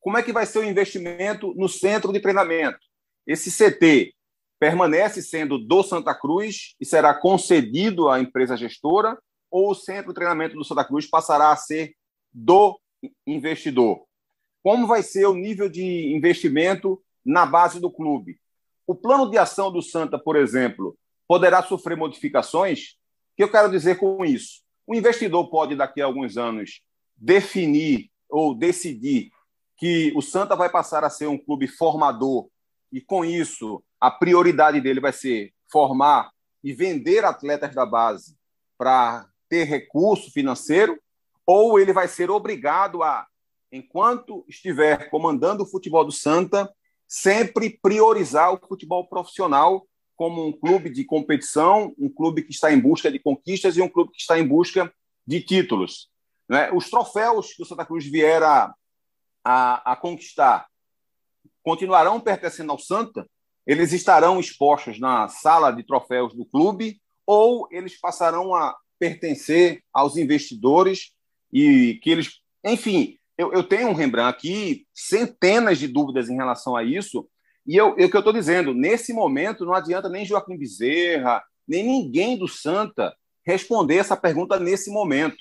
[0.00, 2.78] como é que vai ser o investimento no centro de treinamento?
[3.26, 4.14] Esse CT
[4.58, 9.18] permanece sendo do Santa Cruz e será concedido à empresa gestora
[9.50, 11.94] ou o centro de treinamento do Santa Cruz passará a ser
[12.32, 12.78] do
[13.26, 14.04] investidor?
[14.62, 18.38] Como vai ser o nível de investimento na base do clube?
[18.86, 22.96] O plano de ação do Santa, por exemplo, poderá sofrer modificações?
[23.32, 24.62] O que eu quero dizer com isso?
[24.86, 26.80] O investidor pode, daqui a alguns anos,
[27.16, 29.30] definir ou decidir
[29.78, 32.48] que o Santa vai passar a ser um clube formador
[32.92, 36.30] e com isso a prioridade dele vai ser formar
[36.62, 38.36] e vender atletas da base
[38.76, 40.98] para ter recurso financeiro,
[41.46, 43.26] ou ele vai ser obrigado a,
[43.72, 46.70] enquanto estiver comandando o futebol do Santa,
[47.06, 49.86] sempre priorizar o futebol profissional
[50.16, 53.88] como um clube de competição, um clube que está em busca de conquistas e um
[53.88, 54.92] clube que está em busca
[55.26, 56.10] de títulos.
[56.48, 56.70] Né?
[56.72, 58.74] Os troféus que o Santa Cruz vier a,
[59.50, 60.66] a, a conquistar
[61.62, 63.26] continuarão pertencendo ao Santa,
[63.66, 70.18] eles estarão expostos na sala de troféus do clube ou eles passarão a pertencer aos
[70.18, 71.12] investidores
[71.50, 72.40] e que eles.
[72.62, 77.26] Enfim, eu, eu tenho um Rembrandt aqui, centenas de dúvidas em relação a isso,
[77.66, 81.84] e eu, eu que eu estou dizendo, nesse momento não adianta nem Joaquim Bezerra, nem
[81.84, 85.38] ninguém do Santa responder essa pergunta nesse momento,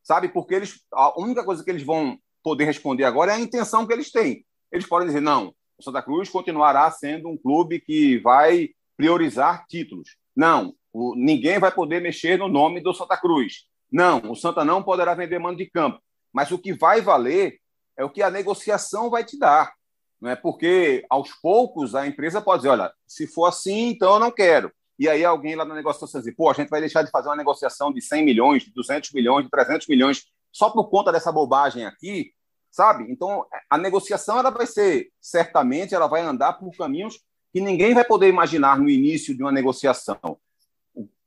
[0.00, 0.28] sabe?
[0.28, 3.92] Porque eles, a única coisa que eles vão poder responder agora é a intenção que
[3.92, 4.44] eles têm.
[4.70, 10.16] Eles podem dizer, não, o Santa Cruz continuará sendo um clube que vai priorizar títulos.
[10.34, 13.66] Não, o, ninguém vai poder mexer no nome do Santa Cruz.
[13.90, 16.00] Não, o Santa não poderá vender mando de campo.
[16.32, 17.58] Mas o que vai valer
[17.96, 19.72] é o que a negociação vai te dar.
[20.20, 24.20] Não é porque aos poucos a empresa pode dizer, olha, se for assim, então eu
[24.20, 24.72] não quero.
[24.98, 27.36] E aí alguém lá na negociação diz, pô, a gente vai deixar de fazer uma
[27.36, 31.86] negociação de 100 milhões, de 200 milhões, de 300 milhões só por conta dessa bobagem
[31.86, 32.32] aqui,
[32.70, 33.10] sabe?
[33.10, 37.18] Então a negociação ela vai ser certamente ela vai andar por caminhos
[37.52, 40.38] que ninguém vai poder imaginar no início de uma negociação.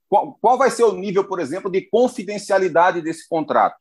[0.07, 3.77] Qual, vai ser o nível, por exemplo, de confidencialidade desse contrato?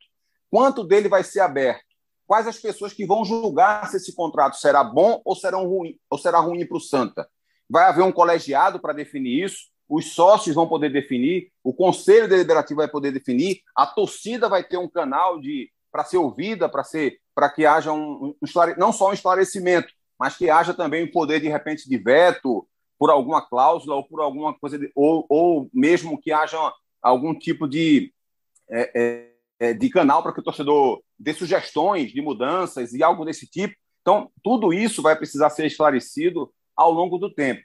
[0.51, 1.85] Quanto dele vai ser aberto?
[2.27, 6.19] Quais as pessoas que vão julgar se esse contrato será bom ou, será ruim, ou
[6.19, 7.29] será ruim para o Santa?
[7.69, 9.74] Vai haver um colegiado para definir isso?
[9.95, 14.77] Os sócios vão poder definir, o conselho deliberativo vai poder definir, a torcida vai ter
[14.77, 18.37] um canal de para ser ouvida, para ser para que haja um, um,
[18.77, 22.67] não só um esclarecimento, mas que haja também o poder de repente de veto
[22.99, 26.59] por alguma cláusula ou por alguma coisa de, ou, ou mesmo que haja
[27.01, 28.13] algum tipo de
[28.69, 29.31] é, é,
[29.61, 33.77] é, de canal para que o torcedor dê sugestões de mudanças e algo desse tipo.
[34.01, 37.63] Então, tudo isso vai precisar ser esclarecido ao longo do tempo.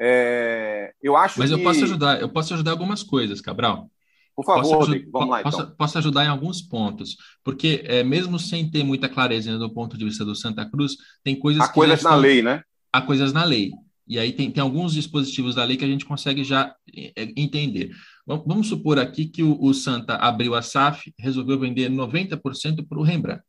[0.00, 1.56] É, eu acho Mas que...
[1.56, 3.90] eu posso ajudar, eu posso ajudar algumas coisas, Cabral.
[4.34, 5.74] Por favor, posso, vamos lá, posso, então.
[5.76, 10.04] Posso ajudar em alguns pontos, porque é, mesmo sem ter muita clareza do ponto de
[10.06, 12.62] vista do Santa Cruz, tem coisas há coisas na lei, né?
[12.90, 13.72] Há coisas na lei.
[14.08, 17.90] E aí tem, tem alguns dispositivos da lei que a gente consegue já é, entender.
[18.26, 23.02] Vamos supor aqui que o, o Santa abriu a SAF, resolveu vender 90% para o
[23.02, 23.42] Rembrandt.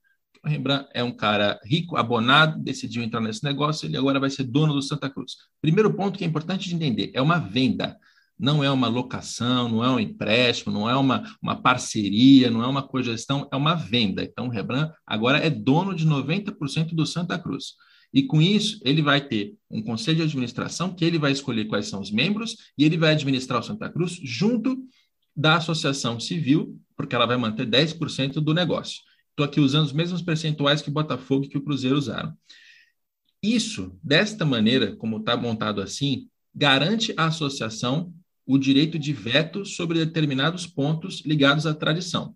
[0.47, 4.73] Rembrandt é um cara rico, abonado, decidiu entrar nesse negócio, ele agora vai ser dono
[4.73, 5.35] do Santa Cruz.
[5.61, 7.97] Primeiro ponto que é importante de entender, é uma venda,
[8.41, 12.67] não é uma locação, não é um empréstimo, não é uma, uma parceria, não é
[12.67, 14.23] uma cogestão, é uma venda.
[14.23, 17.75] Então o Rembrandt agora é dono de 90% do Santa Cruz.
[18.11, 21.87] E com isso, ele vai ter um conselho de administração que ele vai escolher quais
[21.87, 24.77] são os membros e ele vai administrar o Santa Cruz junto
[25.35, 28.99] da associação civil, porque ela vai manter 10% do negócio.
[29.31, 32.33] Estou aqui usando os mesmos percentuais que o Botafogo e que o Cruzeiro usaram.
[33.41, 38.13] Isso, desta maneira, como está montado assim, garante à associação
[38.45, 42.35] o direito de veto sobre determinados pontos ligados à tradição.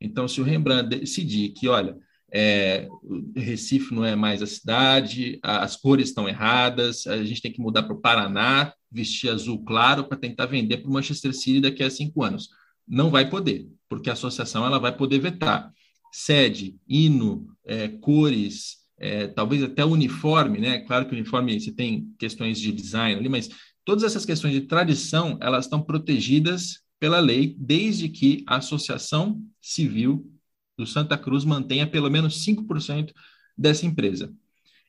[0.00, 1.96] Então, se o Rembrandt decidir que, olha,
[2.32, 2.88] é,
[3.34, 7.82] Recife não é mais a cidade, as cores estão erradas, a gente tem que mudar
[7.82, 11.90] para o Paraná, vestir azul claro para tentar vender para o Manchester City daqui a
[11.90, 12.48] cinco anos.
[12.86, 15.72] Não vai poder, porque a associação ela vai poder vetar
[16.12, 20.80] sede, hino, é, cores, é, talvez até uniforme, né?
[20.80, 23.48] Claro que o uniforme você tem questões de design ali, mas
[23.84, 30.30] todas essas questões de tradição elas estão protegidas pela lei desde que a associação civil
[30.76, 33.12] do Santa Cruz mantenha pelo menos 5%
[33.56, 34.32] dessa empresa.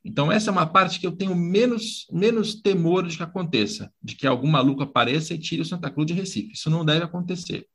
[0.03, 4.15] Então, essa é uma parte que eu tenho menos, menos temor de que aconteça, de
[4.15, 6.53] que algum maluco apareça e tire o Santa Cruz de Recife.
[6.53, 7.67] Isso não deve acontecer.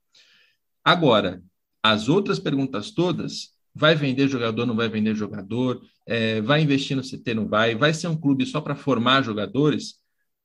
[0.83, 1.43] Agora,
[1.85, 7.03] as outras perguntas todas, vai vender jogador, não vai vender jogador, é, vai investir no
[7.03, 9.97] CT, não vai, vai ser um clube só para formar jogadores,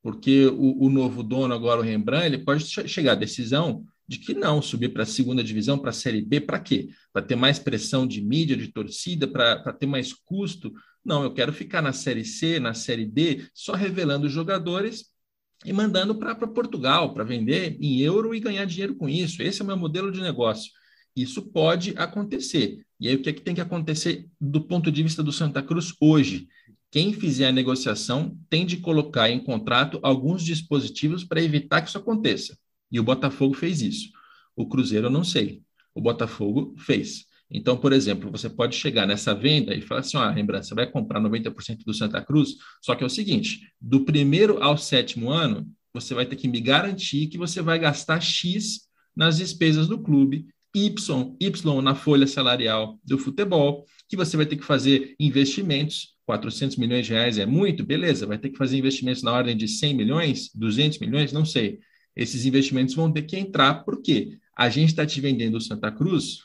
[0.04, 4.34] porque o, o, novo dono, agora o Rembrandt, ele pode chegar à decisão de que
[4.34, 6.90] não, subir para a segunda divisão, para a Série B, para quê?
[7.14, 10.74] Para ter mais pressão de mídia, de torcida, para ter mais custo?
[11.06, 15.06] Não, eu quero ficar na Série C, na Série D, só revelando jogadores
[15.64, 19.42] e mandando para Portugal, para vender em euro e ganhar dinheiro com isso.
[19.42, 20.70] Esse é o meu modelo de negócio.
[21.16, 22.86] Isso pode acontecer.
[23.00, 25.62] E aí, o que, é que tem que acontecer do ponto de vista do Santa
[25.62, 26.48] Cruz hoje?
[26.92, 31.98] Quem fizer a negociação tem de colocar em contrato alguns dispositivos para evitar que isso
[31.98, 32.58] aconteça.
[32.92, 34.10] E o Botafogo fez isso.
[34.56, 35.62] O Cruzeiro eu não sei.
[35.94, 37.26] O Botafogo fez.
[37.52, 40.90] Então, por exemplo, você pode chegar nessa venda e falar assim: ó, Rembrandt, você vai
[40.90, 45.68] comprar 90% do Santa Cruz, só que é o seguinte: do primeiro ao sétimo ano,
[45.94, 50.48] você vai ter que me garantir que você vai gastar X nas despesas do clube,
[50.76, 50.96] Y,
[51.40, 56.16] Y na folha salarial do futebol, que você vai ter que fazer investimentos.
[56.26, 57.84] 400 milhões de reais é muito?
[57.84, 61.80] Beleza, vai ter que fazer investimentos na ordem de 100 milhões, 200 milhões, não sei
[62.20, 66.40] esses investimentos vão ter que entrar, porque a gente está te vendendo o Santa Cruz,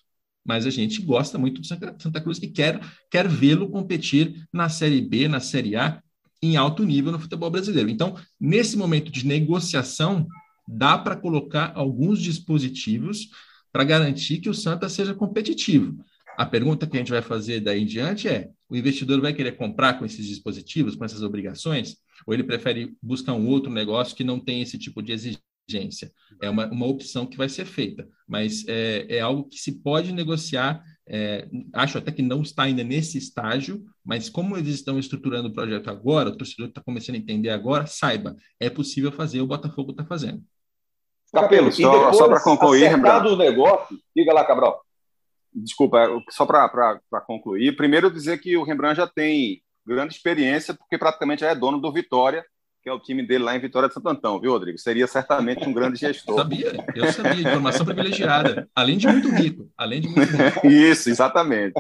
[0.45, 5.01] mas a gente gosta muito do Santa Cruz e quer, quer vê-lo competir na Série
[5.01, 6.01] B, na Série A,
[6.41, 7.91] em alto nível no futebol brasileiro.
[7.91, 10.29] Então, nesse momento de negociação,
[10.69, 13.31] dá para colocar alguns dispositivos
[13.75, 15.99] para garantir que o Santa seja competitivo.
[16.39, 19.57] A pergunta que a gente vai fazer daí em diante é: o investidor vai querer
[19.57, 24.23] comprar com esses dispositivos, com essas obrigações, ou ele prefere buscar um outro negócio que
[24.23, 26.13] não tem esse tipo de exigência?
[26.41, 30.13] É uma, uma opção que vai ser feita, mas é, é algo que se pode
[30.13, 30.81] negociar.
[31.07, 35.53] É, acho até que não está ainda nesse estágio, mas como eles estão estruturando o
[35.53, 39.91] projeto agora, o torcedor está começando a entender agora, saiba, é possível fazer, o Botafogo
[39.91, 40.43] está fazendo.
[41.35, 43.29] Capelo, só, só para concluir, Rembrandt.
[43.29, 44.81] o negócio, diga lá, Cabral.
[45.53, 47.77] Desculpa, é, só para concluir.
[47.77, 51.93] Primeiro, dizer que o Rembrandt já tem grande experiência, porque praticamente já é dono do
[51.93, 52.45] Vitória,
[52.83, 54.79] que é o time dele lá em Vitória de Santo Antão, viu, Rodrigo?
[54.79, 56.37] Seria certamente um grande gestor.
[56.37, 60.67] sabia, eu sabia, informação privilegiada, além de muito rico, além de muito rico.
[60.69, 61.75] Isso, exatamente.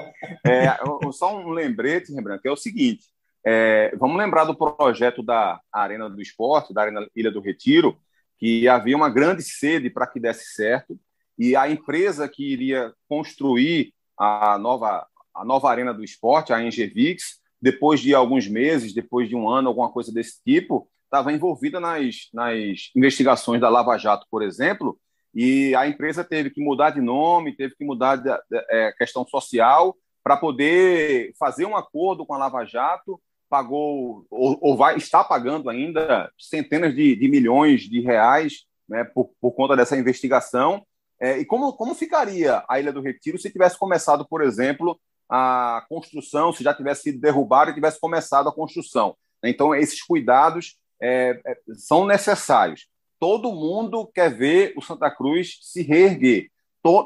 [0.47, 0.79] É,
[1.13, 3.05] só um lembrete, Rembrandt, que é o seguinte,
[3.45, 7.99] é, vamos lembrar do projeto da Arena do Esporte, da Arena Ilha do Retiro,
[8.39, 10.99] que havia uma grande sede para que desse certo,
[11.39, 17.41] e a empresa que iria construir a nova, a nova arena do esporte, a Engevix,
[17.61, 22.29] depois de alguns meses, depois de um ano, alguma coisa desse tipo, estava envolvida nas,
[22.33, 24.99] nas investigações da Lava Jato, por exemplo,
[25.35, 28.93] e a empresa teve que mudar de nome, teve que mudar de, de, de é,
[28.93, 33.21] questão social para poder fazer um acordo com a Lava Jato,
[33.55, 39.31] pagou ou, ou vai está pagando ainda centenas de, de milhões de reais né, por,
[39.41, 40.85] por conta dessa investigação
[41.21, 45.87] é, e como, como ficaria a Ilha do Retiro se tivesse começado, por exemplo, a
[45.89, 49.17] construção, se já tivesse sido derrubado e tivesse começado a construção?
[49.43, 52.89] Então, esses cuidados é, é, são necessários.
[53.21, 56.51] Todo mundo quer ver o Santa Cruz se reerguer.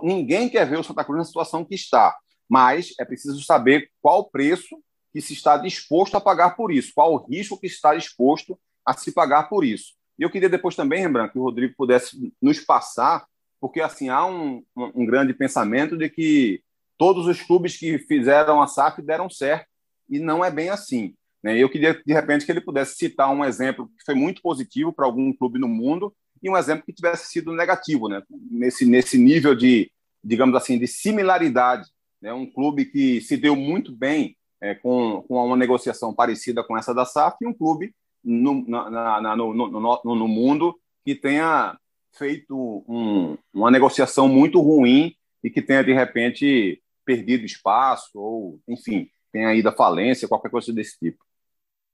[0.02, 2.16] Ninguém quer ver o Santa Cruz na situação que está,
[2.48, 4.82] mas é preciso saber qual o preço
[5.18, 8.94] que se está disposto a pagar por isso, qual o risco que está disposto a
[8.94, 9.94] se pagar por isso.
[10.16, 13.26] E eu queria depois também, Rembrandt, que o Rodrigo pudesse nos passar
[13.61, 16.62] porque assim há um, um, grande pensamento de que
[16.96, 19.66] todos os clubes que fizeram a SAF deram certo,
[20.09, 21.16] e não é bem assim.
[21.42, 21.59] Né?
[21.59, 25.04] Eu queria, de repente, que ele pudesse citar um exemplo que foi muito positivo para
[25.04, 28.22] algum clube no mundo e um exemplo que tivesse sido negativo, né?
[28.31, 29.90] nesse, nesse nível de,
[30.22, 31.88] digamos assim, de similaridade.
[32.22, 32.33] Né?
[32.33, 36.94] Um clube que se deu muito bem é, com, com uma negociação parecida com essa
[36.94, 41.79] da SAF e um clube no, na, na, no, no, no, mundo que tenha
[42.12, 49.09] feito um, uma negociação muito ruim e que tenha, de repente, perdido espaço ou, enfim,
[49.33, 51.25] tenha ido à falência, qualquer coisa desse tipo.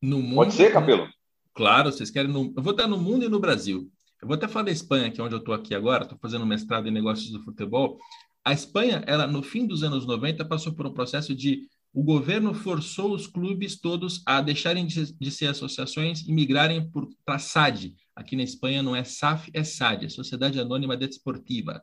[0.03, 1.09] Mundo, Pode ser, Capelo?
[1.55, 2.31] Claro, vocês querem.
[2.31, 3.90] No, eu vou estar no mundo e no Brasil.
[4.20, 6.44] Eu vou até falar da Espanha, que é onde eu estou aqui agora, estou fazendo
[6.44, 7.98] mestrado em negócios do futebol.
[8.44, 12.52] A Espanha, ela no fim dos anos 90, passou por um processo de o governo
[12.52, 16.90] forçou os clubes todos a deixarem de, de ser associações e migrarem
[17.24, 17.94] para a SAD.
[18.16, 21.80] Aqui na Espanha não é SAF, é SAD, é Sociedade Anônima Desportiva.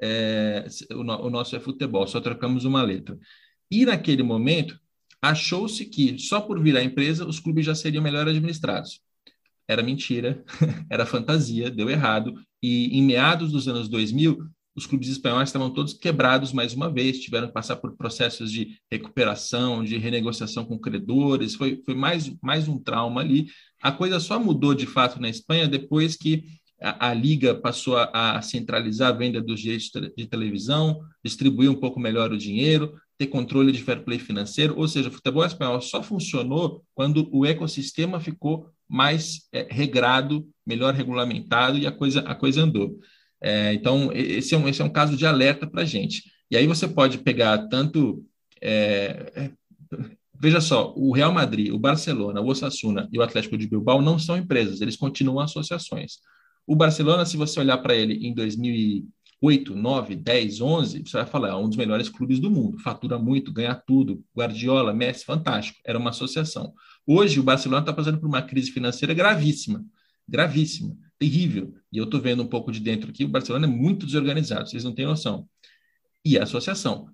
[0.00, 3.18] É, o, no, o nosso é futebol, só trocamos uma letra.
[3.70, 4.80] E naquele momento,
[5.20, 9.02] achou-se que só por virar empresa os clubes já seriam melhor administrados.
[9.68, 10.42] Era mentira,
[10.88, 12.34] era fantasia, deu errado.
[12.62, 14.38] E em meados dos anos 2000,
[14.80, 18.78] os clubes espanhóis estavam todos quebrados mais uma vez, tiveram que passar por processos de
[18.90, 23.48] recuperação, de renegociação com credores, foi, foi mais, mais um trauma ali.
[23.82, 26.44] A coisa só mudou de fato na Espanha depois que
[26.80, 31.78] a, a Liga passou a, a, centralizar a venda dos direitos de televisão, distribuir um
[31.78, 35.82] pouco melhor o dinheiro, ter controle de fair play financeiro, ou seja, o futebol espanhol
[35.82, 42.34] só funcionou quando o ecossistema ficou mais é, regrado, melhor regulamentado e a coisa, a
[42.34, 42.98] coisa andou.
[43.42, 46.24] É, então, esse é, um, esse é um caso de alerta para a gente.
[46.50, 48.24] E aí você pode pegar tanto.
[48.60, 49.50] É, é,
[50.38, 54.18] veja só, o Real Madrid, o Barcelona, o Osasuna e o Atlético de Bilbao não
[54.18, 56.18] são empresas, eles continuam associações.
[56.66, 61.48] O Barcelona, se você olhar para ele em 2008, 9, 10, 11, você vai falar,
[61.48, 65.98] é um dos melhores clubes do mundo, fatura muito, ganha tudo, Guardiola, Messi, fantástico, era
[65.98, 66.72] uma associação.
[67.06, 69.84] Hoje, o Barcelona está passando por uma crise financeira gravíssima,
[70.28, 71.74] gravíssima terrível.
[71.92, 74.82] E eu estou vendo um pouco de dentro aqui, o Barcelona é muito desorganizado, vocês
[74.82, 75.46] não têm noção.
[76.24, 77.08] E a associação.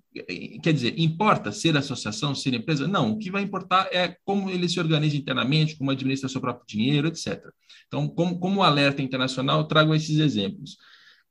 [0.63, 2.87] Quer dizer, importa ser associação, ser empresa?
[2.87, 6.65] Não, o que vai importar é como ele se organiza internamente, como administra seu próprio
[6.67, 7.41] dinheiro, etc.
[7.87, 10.77] Então, como, como alerta internacional, trago esses exemplos.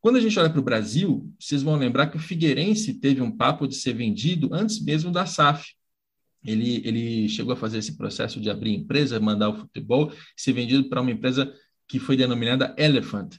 [0.01, 3.35] Quando a gente olha para o Brasil, vocês vão lembrar que o Figueirense teve um
[3.35, 5.75] papo de ser vendido antes mesmo da SAF.
[6.45, 10.89] Ele, ele chegou a fazer esse processo de abrir empresa, mandar o futebol, ser vendido
[10.89, 11.53] para uma empresa
[11.89, 13.37] que foi denominada Elephant.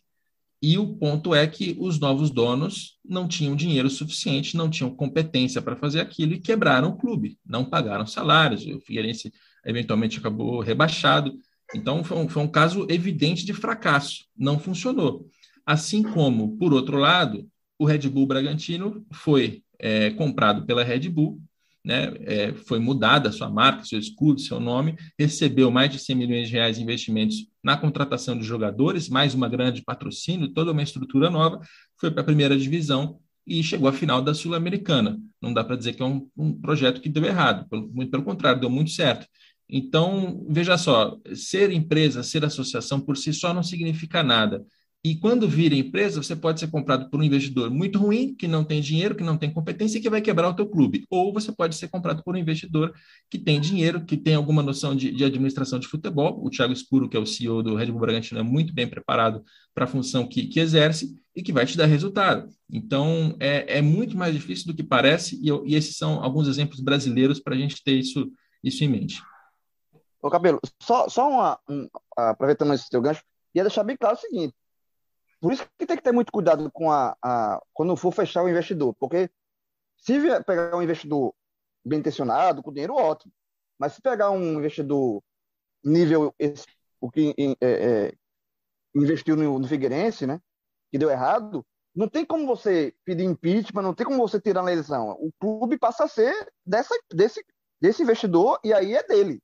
[0.62, 5.62] E o ponto é que os novos donos não tinham dinheiro suficiente, não tinham competência
[5.62, 8.66] para fazer aquilo e quebraram o clube, não pagaram salários.
[8.66, 9.32] O Figueirense
[9.64, 11.38] eventualmente acabou rebaixado.
[11.76, 15.30] Então foi um, foi um caso evidente de fracasso, não funcionou.
[15.66, 21.40] Assim como, por outro lado, o Red Bull Bragantino foi é, comprado pela Red Bull,
[21.88, 26.48] né, é, foi mudada sua marca, seu escudo, seu nome, recebeu mais de 100 milhões
[26.50, 31.30] de reais em investimentos na contratação de jogadores, mais uma grande patrocínio, toda uma estrutura
[31.30, 31.62] nova,
[31.98, 35.18] foi para a primeira divisão e chegou à final da Sul-Americana.
[35.42, 38.24] Não dá para dizer que é um, um, projeto que deu errado, pelo, muito pelo
[38.24, 39.26] contrário, deu muito certo.
[39.70, 44.66] Então, veja só, ser empresa, ser associação por si só não significa nada.
[45.08, 48.62] E quando vira empresa, você pode ser comprado por um investidor muito ruim, que não
[48.62, 51.06] tem dinheiro, que não tem competência e que vai quebrar o teu clube.
[51.10, 52.94] Ou você pode ser comprado por um investidor
[53.30, 56.46] que tem dinheiro, que tem alguma noção de, de administração de futebol.
[56.46, 59.46] O Thiago Escuro, que é o CEO do Red Bull Bragantino, é muito bem preparado
[59.74, 62.50] para a função que, que, exerce e que vai te dar resultado.
[62.70, 66.50] Então, é, é muito mais difícil do que parece, e, eu, e esses são alguns
[66.50, 68.30] exemplos brasileiros para a gente ter isso,
[68.62, 69.22] isso em mente.
[70.22, 71.88] Ô, Cabelo, só, só uma, um,
[72.18, 73.24] aproveitando esse teu gancho,
[73.56, 74.54] ia deixar bem claro o seguinte,
[75.40, 78.50] por isso que tem que ter muito cuidado com a, a quando for fechar o
[78.50, 79.30] investidor, porque
[79.98, 81.34] se pegar um investidor
[81.86, 83.32] bem intencionado, com dinheiro, ótimo.
[83.80, 85.22] Mas se pegar um investidor
[85.84, 86.34] nível
[87.00, 88.14] o que é, é,
[88.96, 90.42] investiu no, no Figueirense, né,
[90.92, 91.66] que deu errado,
[91.96, 95.12] não tem como você pedir impeachment, não tem como você tirar na eleição.
[95.20, 96.34] O clube passa a ser
[96.66, 97.44] dessa, desse,
[97.82, 99.42] desse investidor e aí é dele.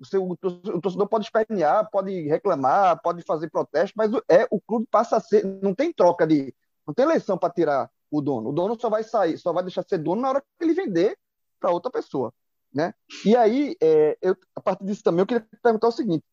[0.00, 0.36] O, seu, o
[0.80, 5.44] torcedor pode espernear, pode reclamar, pode fazer protesto, mas é o clube passa a ser.
[5.62, 6.54] Não tem troca de.
[6.86, 8.50] Não tem eleição para tirar o dono.
[8.50, 10.74] O dono só vai sair, só vai deixar de ser dono na hora que ele
[10.74, 11.16] vender
[11.58, 12.32] para outra pessoa.
[12.72, 12.92] Né?
[13.24, 16.24] E aí, é, eu, a partir disso também, eu queria perguntar o seguinte: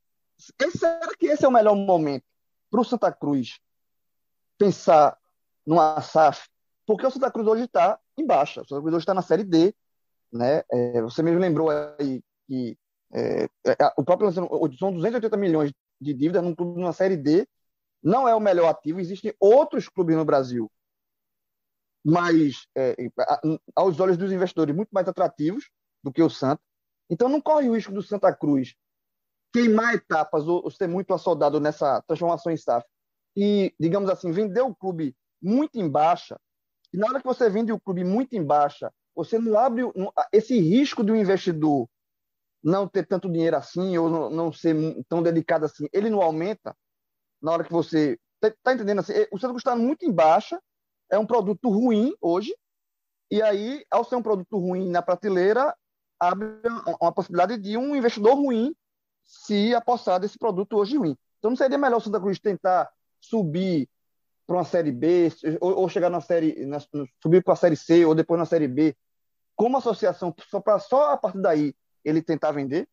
[0.76, 2.24] será que esse é o melhor momento
[2.70, 3.60] para o Santa Cruz
[4.58, 5.18] pensar
[5.66, 6.50] numa SAF?
[6.86, 9.44] Porque o Santa Cruz hoje está em baixa, o Santa Cruz hoje está na Série
[9.44, 9.74] D.
[10.34, 10.64] Né?
[10.72, 12.78] É, você mesmo lembrou aí que
[13.14, 14.48] é, é, o próprio são
[14.94, 17.48] 280 milhões de dívida num clube numa série D.
[18.04, 19.00] Não é o melhor ativo.
[19.00, 20.72] Existem outros clubes no Brasil,
[22.04, 22.96] mas é,
[23.76, 25.70] aos olhos dos investidores muito mais atrativos
[26.04, 26.62] do que o Santa.
[27.10, 28.76] Então não corre o risco do Santa Cruz
[29.54, 32.86] queimar etapas ou, ou ser muito assoldado nessa transformação em SAF
[33.36, 36.40] e, digamos assim, vender o clube muito em baixa.
[36.94, 39.84] E na hora que você vende o clube muito em baixa, você não abre
[40.32, 41.88] esse risco um investidor
[42.64, 44.76] não ter tanto dinheiro assim ou não, não ser
[45.10, 46.76] tão dedicado assim, ele não aumenta
[47.42, 50.62] na hora que você tá, tá entendendo assim, o Santos está muito em baixa,
[51.10, 52.56] é um produto ruim hoje,
[53.30, 55.76] e aí ao ser um produto ruim na prateleira,
[56.20, 56.48] abre
[57.00, 58.76] uma possibilidade de um investidor ruim
[59.24, 61.18] se apostar desse produto hoje ruim.
[61.40, 63.90] Então não seria melhor o Santa Cruz tentar subir
[64.46, 66.80] para uma série B ou, ou chegar na série na,
[67.22, 68.96] subir para a série C ou depois na série B
[69.56, 72.88] como associação só para só a partir daí ele tentar vender?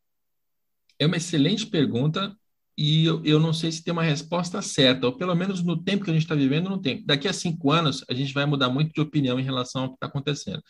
[0.99, 2.37] É uma excelente pergunta
[2.81, 6.05] e eu, eu não sei se tem uma resposta certa, ou pelo menos no tempo
[6.05, 7.05] que a gente está vivendo, não tem.
[7.05, 9.95] Daqui a cinco anos, a gente vai mudar muito de opinião em relação ao que
[9.95, 10.63] está acontecendo.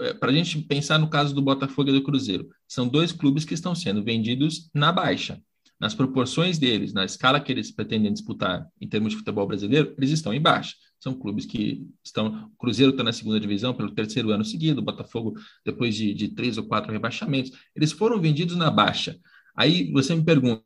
[0.00, 3.44] É, Para a gente pensar no caso do Botafogo e do Cruzeiro, são dois clubes
[3.44, 5.38] que estão sendo vendidos na baixa.
[5.78, 10.10] Nas proporções deles, na escala que eles pretendem disputar em termos de futebol brasileiro, eles
[10.10, 10.74] estão em baixa.
[11.00, 12.50] São clubes que estão.
[12.52, 15.34] O Cruzeiro está na segunda divisão pelo terceiro ano seguido, o Botafogo,
[15.64, 19.18] depois de, de três ou quatro rebaixamentos, eles foram vendidos na baixa.
[19.56, 20.62] Aí você me pergunta.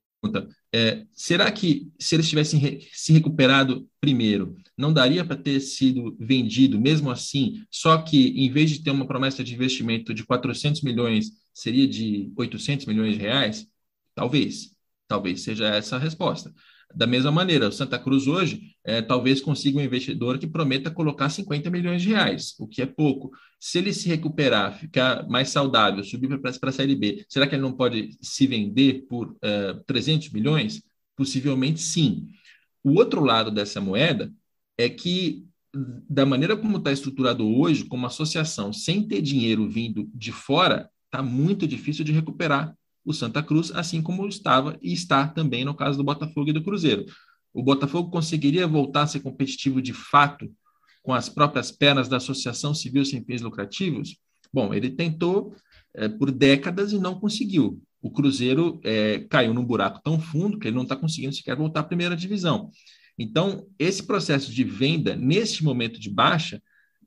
[0.72, 6.16] É, será que se eles tivessem re, se recuperado primeiro, não daria para ter sido
[6.18, 7.64] vendido mesmo assim?
[7.70, 12.32] Só que em vez de ter uma promessa de investimento de 400 milhões, seria de
[12.37, 13.68] 800 milhões de reais?
[14.14, 14.70] Talvez,
[15.07, 16.53] talvez seja essa a resposta.
[16.95, 21.28] Da mesma maneira, o Santa Cruz hoje é, talvez consiga um investidor que prometa colocar
[21.28, 23.32] 50 milhões de reais, o que é pouco.
[23.59, 27.62] Se ele se recuperar, ficar mais saudável, subir para a Série B, será que ele
[27.62, 30.82] não pode se vender por é, 300 milhões?
[31.16, 32.28] Possivelmente sim.
[32.82, 34.32] O outro lado dessa moeda
[34.78, 35.45] é que,
[36.09, 41.22] da maneira como está estruturado hoje, como associação, sem ter dinheiro vindo de fora, está
[41.22, 45.98] muito difícil de recuperar o Santa Cruz, assim como estava e está também no caso
[45.98, 47.05] do Botafogo e do Cruzeiro.
[47.52, 50.50] O Botafogo conseguiria voltar a ser competitivo de fato
[51.02, 54.16] com as próprias pernas da Associação Civil Sem Fins Lucrativos?
[54.52, 55.55] Bom, ele tentou
[55.94, 57.80] é, por décadas e não conseguiu.
[58.00, 61.80] O Cruzeiro é, caiu num buraco tão fundo que ele não está conseguindo sequer voltar
[61.80, 62.70] à primeira divisão.
[63.18, 66.61] Então, esse processo de venda, neste momento de baixa,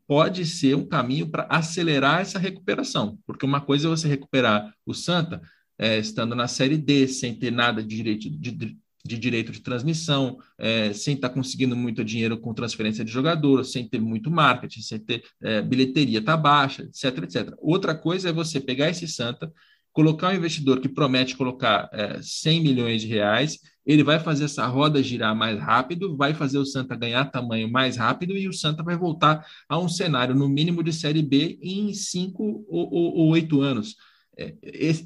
[0.07, 4.93] pode ser um caminho para acelerar essa recuperação, porque uma coisa é você recuperar o
[4.93, 5.41] Santa
[5.77, 10.37] é, estando na Série D, sem ter nada de direito de, de direito de transmissão,
[10.57, 14.81] é, sem estar tá conseguindo muito dinheiro com transferência de jogador, sem ter muito marketing,
[14.81, 17.53] sem ter é, bilheteria tá baixa, etc, etc.
[17.59, 19.51] Outra coisa é você pegar esse Santa,
[19.93, 24.67] colocar um investidor que promete colocar é, 100 milhões de reais, ele vai fazer essa
[24.67, 28.83] roda girar mais rápido, vai fazer o Santa ganhar tamanho mais rápido e o Santa
[28.83, 33.95] vai voltar a um cenário, no mínimo, de Série B em cinco ou oito anos.
[34.39, 34.53] É,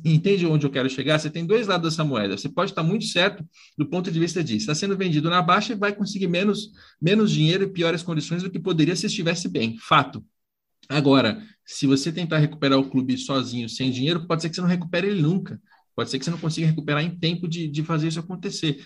[0.03, 1.17] entende onde eu quero chegar?
[1.17, 2.37] Você tem dois lados dessa moeda.
[2.37, 4.63] Você pode estar muito certo do ponto de vista disso.
[4.63, 6.71] Está sendo vendido na baixa e vai conseguir menos,
[7.01, 9.77] menos dinheiro e piores condições do que poderia se estivesse bem.
[9.77, 10.23] Fato.
[10.89, 14.67] Agora, se você tentar recuperar o clube sozinho, sem dinheiro, pode ser que você não
[14.67, 15.61] recupere ele nunca.
[15.95, 18.83] Pode ser que você não consiga recuperar em tempo de, de fazer isso acontecer.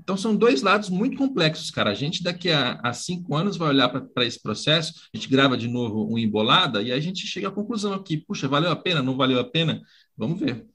[0.00, 1.90] Então, são dois lados muito complexos, cara.
[1.90, 5.56] A gente, daqui a, a cinco anos, vai olhar para esse processo, a gente grava
[5.56, 9.02] de novo um embolada e a gente chega à conclusão aqui: puxa, valeu a pena,
[9.02, 9.82] não valeu a pena?
[10.16, 10.66] Vamos ver.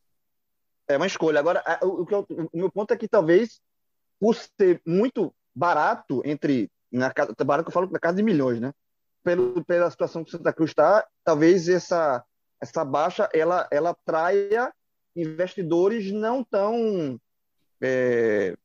[0.88, 1.40] É uma escolha.
[1.40, 3.62] Agora, o, que eu, o meu ponto é que talvez,
[4.20, 6.70] por ser muito barato, entre.
[6.92, 8.72] Na casa, barato que eu falo na casa de milhões, né?
[9.24, 12.24] Pelo, pela situação que Santa Cruz está, talvez essa,
[12.62, 14.72] essa baixa ela, ela traia
[15.16, 17.20] investidores não tão.
[17.82, 18.56] É,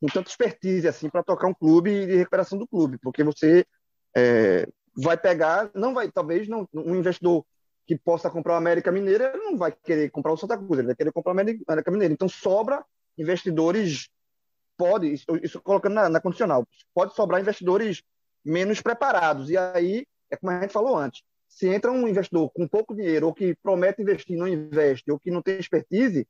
[0.00, 3.64] com tanta expertise assim para tocar um clube de recuperação do clube, porque você
[4.16, 7.44] é, vai pegar, não vai, talvez não, um investidor
[7.86, 10.96] que possa comprar o América Mineira não vai querer comprar o Santa Cruz, ele vai
[10.96, 12.12] querer comprar o América Mineira.
[12.12, 12.84] Então sobra
[13.16, 14.08] investidores,
[14.76, 18.02] pode, isso, isso colocando na, na condicional, pode sobrar investidores
[18.44, 19.48] menos preparados.
[19.50, 23.26] E aí, é como a gente falou antes, se entra um investidor com pouco dinheiro,
[23.26, 26.28] ou que promete investir não investe, ou que não tem expertise,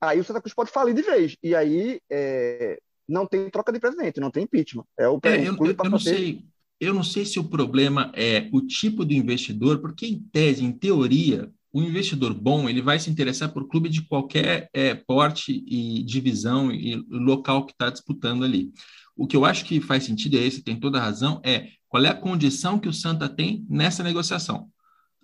[0.00, 1.36] aí o Santa Cruz pode falir de vez.
[1.42, 2.78] E aí é,
[3.08, 4.84] não tem troca de presidente, não tem impeachment.
[4.98, 6.44] É o é, eu, eu, eu não sei.
[6.78, 10.72] Eu não sei se o problema é o tipo do investidor, porque em tese, em
[10.72, 16.02] teoria, o investidor bom ele vai se interessar por clube de qualquer é, porte e
[16.02, 18.72] divisão e local que está disputando ali.
[19.14, 22.02] O que eu acho que faz sentido é esse, tem toda a razão, é qual
[22.02, 24.70] é a condição que o Santa tem nessa negociação.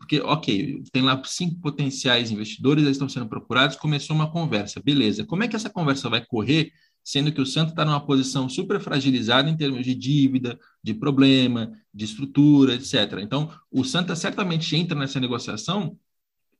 [0.06, 5.26] Porque, ok, tem lá cinco potenciais investidores, eles estão sendo procurados, começou uma conversa, beleza.
[5.26, 6.70] Como é que essa conversa vai correr,
[7.02, 11.72] sendo que o Santos está numa posição super fragilizada em termos de dívida, de problema,
[11.92, 13.18] de estrutura, etc.
[13.20, 15.98] Então, o Santa certamente entra nessa negociação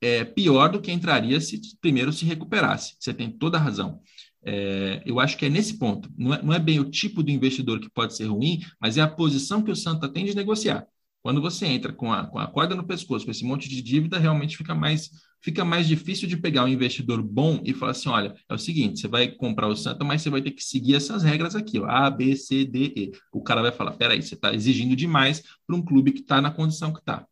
[0.01, 2.97] é, pior do que entraria se primeiro se recuperasse.
[2.99, 4.01] Você tem toda a razão.
[4.45, 6.11] É, eu acho que é nesse ponto.
[6.19, 9.03] Não é, não é bem o tipo do investidor que pode ser ruim, mas é
[9.03, 10.85] a posição que o Santa tem de negociar.
[11.27, 14.17] Quando você entra com a, com a corda no pescoço, com esse monte de dívida,
[14.17, 15.11] realmente fica mais,
[15.41, 19.01] fica mais difícil de pegar um investidor bom e falar assim: olha, é o seguinte,
[19.01, 21.87] você vai comprar o Santa, mas você vai ter que seguir essas regras aqui, ó,
[21.87, 23.13] A, B, C, D, E.
[23.33, 26.53] O cara vai falar: peraí, você está exigindo demais para um clube que está na
[26.53, 27.27] condição que está.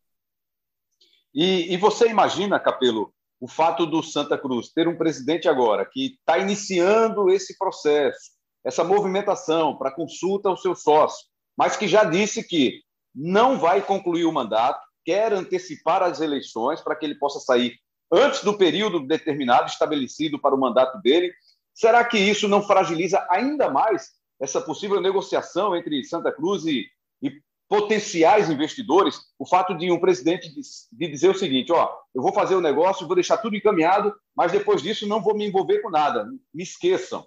[1.33, 6.17] E, e você imagina, Capelo, o fato do Santa Cruz ter um presidente agora que
[6.19, 8.31] está iniciando esse processo,
[8.61, 11.25] essa movimentação para consulta ao seu sócio,
[11.57, 12.83] mas que já disse que
[13.15, 17.79] não vai concluir o mandato, quer antecipar as eleições para que ele possa sair
[18.11, 21.31] antes do período determinado estabelecido para o mandato dele.
[21.73, 26.85] Será que isso não fragiliza ainda mais essa possível negociação entre Santa Cruz e,
[27.21, 27.31] e
[27.69, 29.19] potenciais investidores?
[29.37, 30.61] O fato de um presidente de,
[30.91, 34.51] de dizer o seguinte: ó, eu vou fazer o negócio, vou deixar tudo encaminhado, mas
[34.51, 36.25] depois disso não vou me envolver com nada.
[36.53, 37.25] Me esqueçam.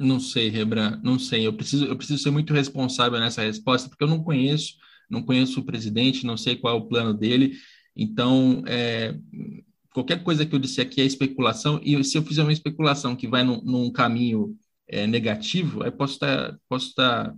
[0.00, 1.46] Não sei, Rebran, não sei.
[1.46, 4.76] Eu preciso, eu preciso ser muito responsável nessa resposta, porque eu não conheço,
[5.10, 7.54] não conheço o presidente, não sei qual é o plano dele.
[7.94, 9.14] Então, é,
[9.92, 13.28] qualquer coisa que eu disser aqui é especulação, e se eu fizer uma especulação que
[13.28, 14.56] vai num, caminho
[14.88, 17.34] é, negativo, aí posso estar, posso estar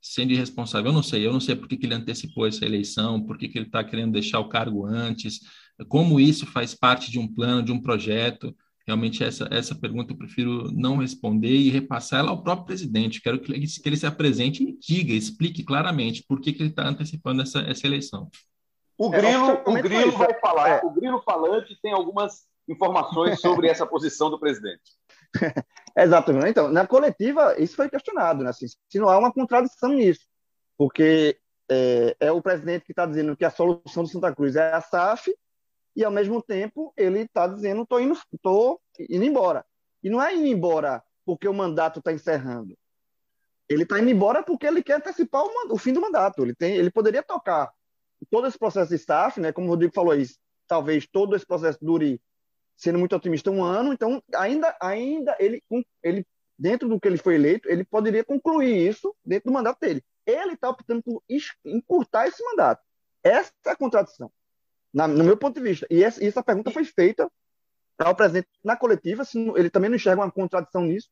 [0.00, 0.90] sendo irresponsável.
[0.90, 3.48] Eu não sei, eu não sei por que, que ele antecipou essa eleição, por que,
[3.48, 5.40] que ele está querendo deixar o cargo antes,
[5.88, 8.54] como isso faz parte de um plano, de um projeto.
[8.88, 13.20] Realmente, essa, essa pergunta eu prefiro não responder e repassar ela ao próprio presidente.
[13.20, 16.70] Quero que ele, que ele se apresente e diga, explique claramente por que, que ele
[16.70, 18.30] está antecipando essa, essa eleição.
[18.96, 20.80] O é, Grilo, é, o Grilo vai falar, é.
[20.82, 24.80] o Grilo falante tem algumas informações sobre essa posição do presidente.
[25.94, 26.48] Exatamente.
[26.48, 28.48] Então, na coletiva, isso foi questionado, né?
[28.48, 30.26] Assim, se não há uma contradição nisso,
[30.78, 31.38] porque
[31.70, 34.80] é, é o presidente que está dizendo que a solução do Santa Cruz é a
[34.80, 35.30] SAF
[35.98, 38.80] e ao mesmo tempo ele está dizendo estou indo, tô
[39.10, 39.66] indo embora.
[40.00, 42.78] E não é indo embora porque o mandato está encerrando.
[43.68, 46.40] Ele está indo embora porque ele quer antecipar o, o, fim do mandato.
[46.44, 47.72] Ele, tem, ele poderia tocar
[48.30, 49.50] todo esse processo de staff, né?
[49.50, 50.38] Como o Rodrigo falou isso,
[50.68, 52.22] talvez todo esse processo dure,
[52.76, 53.92] sendo muito otimista, um ano.
[53.92, 55.60] Então, ainda, ainda ele,
[56.00, 56.24] ele
[56.56, 60.04] dentro do que ele foi eleito, ele poderia concluir isso dentro do mandato dele.
[60.24, 61.24] Ele está optando por
[61.64, 62.84] encurtar esse mandato.
[63.24, 64.30] Essa é a contradição
[64.92, 65.86] na, no meu ponto de vista.
[65.90, 67.30] E essa, essa pergunta foi feita
[67.98, 71.08] ao presidente na coletiva, se ele também não enxerga uma contradição nisso.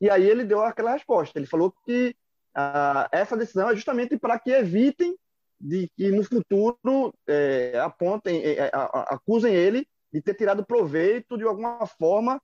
[0.00, 1.38] E aí ele deu aquela resposta.
[1.38, 2.16] Ele falou que
[2.54, 5.16] ah, essa decisão é justamente para que evitem
[5.60, 8.70] de que no futuro é, apontem, é,
[9.06, 12.42] acusem ele de ter tirado proveito de alguma forma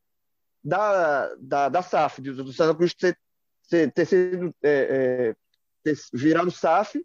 [0.63, 3.19] da, da, da SAF, do, do Santa Cruz ter,
[3.69, 5.37] ter, ter sido é, é,
[5.83, 7.05] ter virado SAF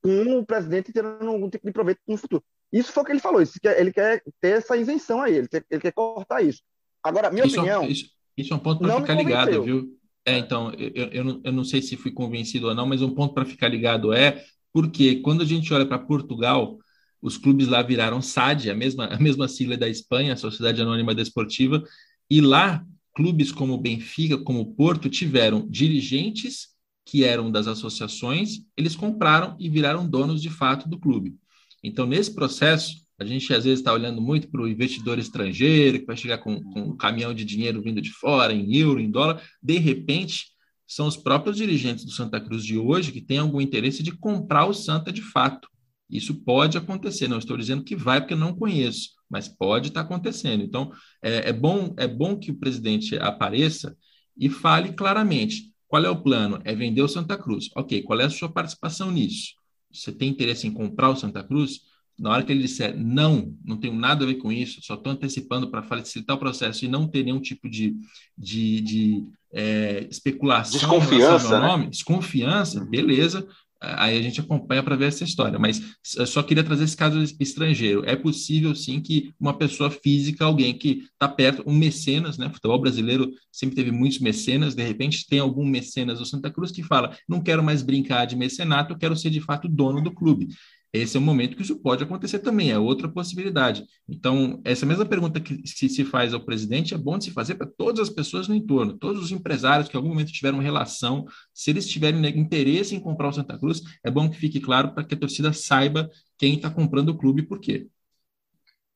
[0.00, 2.44] com o presidente tirando algum tipo de proveito no futuro.
[2.72, 3.42] Isso foi o que ele falou.
[3.42, 6.62] Isso, ele quer ter essa isenção aí, ele, ter, ele quer cortar isso.
[7.02, 7.82] Agora, minha isso é opinião.
[7.84, 9.96] É, isso, isso, é um ponto para ficar ligado, viu?
[10.24, 13.14] É, então, eu, eu, não, eu não sei se fui convencido ou não, mas um
[13.14, 16.78] ponto para ficar ligado é porque quando a gente olha para Portugal,
[17.20, 21.14] os clubes lá viraram SAD, a mesma, a mesma sigla da Espanha, a Sociedade Anônima
[21.14, 21.82] Desportiva,
[22.28, 26.68] e lá clubes como Benfica, como Porto, tiveram dirigentes
[27.04, 31.34] que eram das associações, eles compraram e viraram donos de fato do clube.
[31.82, 36.06] Então, nesse processo, a gente às vezes está olhando muito para o investidor estrangeiro, que
[36.06, 39.42] vai chegar com, com um caminhão de dinheiro vindo de fora, em euro, em dólar.
[39.62, 40.46] De repente,
[40.86, 44.66] são os próprios dirigentes do Santa Cruz de hoje que têm algum interesse de comprar
[44.66, 45.68] o Santa de fato.
[46.08, 50.64] Isso pode acontecer, não estou dizendo que vai, porque não conheço, mas pode estar acontecendo.
[50.64, 50.90] Então,
[51.22, 53.96] é, é, bom, é bom que o presidente apareça
[54.36, 56.60] e fale claramente qual é o plano.
[56.64, 57.68] É vender o Santa Cruz.
[57.76, 59.59] Ok, qual é a sua participação nisso?
[59.92, 61.80] Você tem interesse em comprar o Santa Cruz?
[62.18, 65.12] Na hora que ele disser não, não tenho nada a ver com isso, só estou
[65.12, 67.96] antecipando para facilitar o processo e não ter nenhum tipo de,
[68.36, 71.66] de, de é, especulação desconfiança, né?
[71.66, 73.48] nome, desconfiança, beleza,
[73.80, 75.58] Aí a gente acompanha para ver essa história.
[75.58, 78.02] Mas só queria trazer esse caso estrangeiro.
[78.04, 82.50] É possível, sim, que uma pessoa física, alguém que está perto, um mecenas, né?
[82.50, 86.82] Futebol brasileiro sempre teve muitos mecenas, de repente tem algum mecenas do Santa Cruz que
[86.82, 90.48] fala: não quero mais brincar de mecenato, eu quero ser de fato dono do clube
[90.92, 93.86] esse é um momento que isso pode acontecer também, é outra possibilidade.
[94.08, 97.66] Então, essa mesma pergunta que, se faz ao presidente é bom de se fazer para
[97.66, 101.70] todas as pessoas no entorno, todos os empresários que em algum momento tiveram relação, se
[101.70, 105.14] eles tiverem interesse em comprar o Santa Cruz, é bom que fique claro para que
[105.14, 107.86] a torcida saiba quem está comprando o clube e por quê.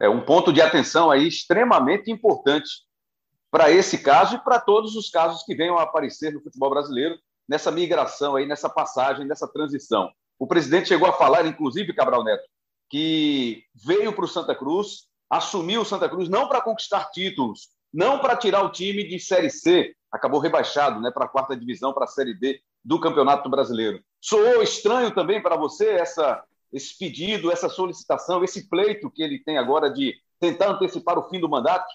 [0.00, 2.68] É um ponto de atenção aí extremamente importante
[3.52, 7.16] para esse caso e para todos os casos que venham a aparecer no futebol brasileiro
[7.48, 10.10] nessa migração aí, nessa passagem, nessa transição.
[10.38, 12.44] O presidente chegou a falar, inclusive, Cabral Neto,
[12.90, 18.18] que veio para o Santa Cruz, assumiu o Santa Cruz não para conquistar títulos, não
[18.18, 22.04] para tirar o time de Série C, acabou rebaixado né, para a quarta divisão, para
[22.04, 24.02] a Série D do Campeonato Brasileiro.
[24.20, 29.58] Soou estranho também para você essa, esse pedido, essa solicitação, esse pleito que ele tem
[29.58, 31.86] agora de tentar antecipar o fim do mandato?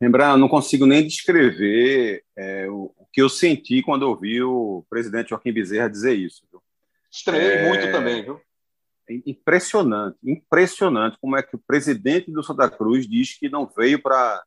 [0.00, 5.30] Lembrar, não consigo nem descrever é, o, o, que eu senti quando ouvi o presidente
[5.30, 6.42] Joaquim Bezerra dizer isso.
[6.50, 6.62] Viu?
[7.10, 7.68] Estranhei é...
[7.68, 8.40] muito também, viu?
[9.24, 14.42] Impressionante, impressionante como é que o presidente do Santa Cruz diz que não veio para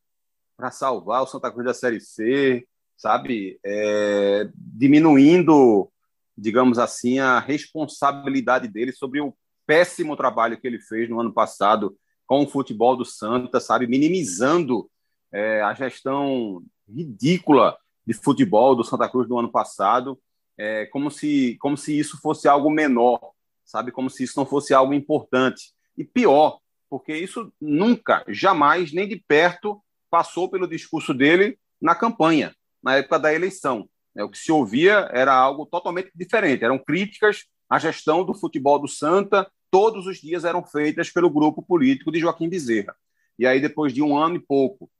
[0.69, 3.57] salvar o Santa Cruz da Série C, sabe?
[3.63, 5.89] É, diminuindo,
[6.37, 9.33] digamos assim, a responsabilidade dele sobre o
[9.65, 11.97] péssimo trabalho que ele fez no ano passado
[12.27, 13.87] com o futebol do Santa, sabe?
[13.87, 14.89] Minimizando
[15.31, 20.19] é, a gestão ridícula de futebol do Santa Cruz do ano passado
[20.59, 23.31] é, como, se, como se isso fosse algo menor,
[23.63, 23.93] sabe?
[23.93, 25.71] Como se isso não fosse algo importante.
[25.97, 29.81] E pior, porque isso nunca, jamais, nem de perto,
[30.11, 32.53] passou pelo discurso dele na campanha,
[32.83, 33.89] na época da eleição.
[34.17, 38.77] É, o que se ouvia era algo totalmente diferente, eram críticas à gestão do futebol
[38.79, 42.93] do Santa, todos os dias eram feitas pelo grupo político de Joaquim Bezerra.
[43.37, 44.91] E aí, depois de um ano e pouco,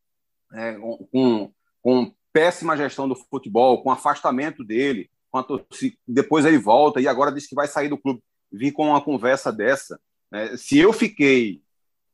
[0.54, 0.74] é,
[1.12, 1.52] com,
[1.82, 5.10] com péssima gestão do futebol, com afastamento dele,
[5.72, 8.22] se depois ele volta e agora diz que vai sair do clube,
[8.52, 10.00] vir com uma conversa dessa.
[10.32, 10.56] Né?
[10.58, 11.62] Se eu fiquei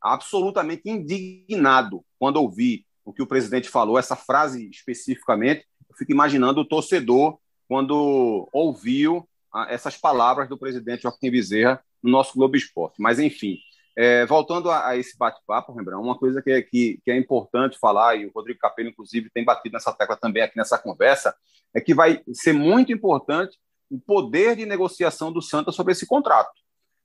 [0.02, 6.62] absolutamente indignado quando ouvi o que o presidente falou, essa frase especificamente, eu fico imaginando
[6.62, 7.38] o torcedor
[7.68, 13.02] quando ouviu ah, essas palavras do presidente Joaquim Bezerra no nosso Globo Esporte.
[13.02, 13.58] Mas, enfim,
[13.98, 17.80] é, voltando a, a esse bate-papo, Rembrandt, uma coisa que é, que, que é importante
[17.80, 21.36] falar, e o Rodrigo Capello, inclusive, tem batido nessa tecla também aqui nessa conversa,
[21.74, 23.58] é que vai ser muito importante
[23.90, 26.52] o poder de negociação do Santa sobre esse contrato.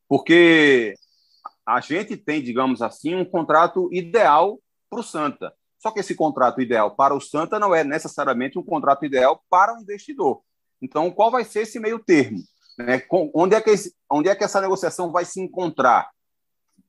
[0.08, 0.94] Porque
[1.64, 5.54] a gente tem, digamos assim, um contrato ideal para o Santa.
[5.78, 9.74] Só que esse contrato ideal para o Santa não é necessariamente um contrato ideal para
[9.74, 10.42] o investidor.
[10.82, 12.38] Então, qual vai ser esse meio termo?
[12.78, 13.02] Né?
[13.34, 16.10] Onde, é que esse, onde é que essa negociação vai se encontrar?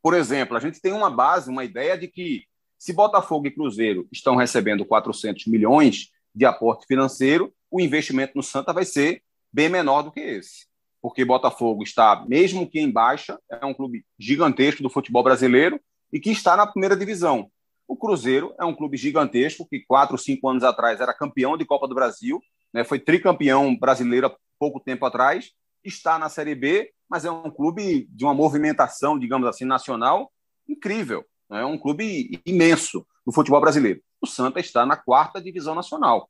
[0.01, 2.43] Por exemplo, a gente tem uma base, uma ideia de que
[2.77, 8.73] se Botafogo e Cruzeiro estão recebendo 400 milhões de aporte financeiro, o investimento no Santa
[8.73, 9.21] vai ser
[9.53, 10.65] bem menor do que esse.
[11.01, 15.79] Porque Botafogo está, mesmo que em baixa, é um clube gigantesco do futebol brasileiro
[16.11, 17.51] e que está na primeira divisão.
[17.87, 21.87] O Cruzeiro é um clube gigantesco que quatro, cinco anos atrás era campeão de Copa
[21.87, 22.41] do Brasil,
[22.73, 25.51] né, foi tricampeão brasileiro há pouco tempo atrás,
[25.83, 30.31] está na Série B mas é um clube de uma movimentação, digamos assim, nacional
[30.65, 31.25] incrível.
[31.51, 34.01] é um clube imenso do futebol brasileiro.
[34.21, 36.29] O Santa está na quarta divisão nacional.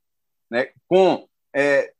[0.49, 0.69] Né?
[0.87, 1.93] Com, é,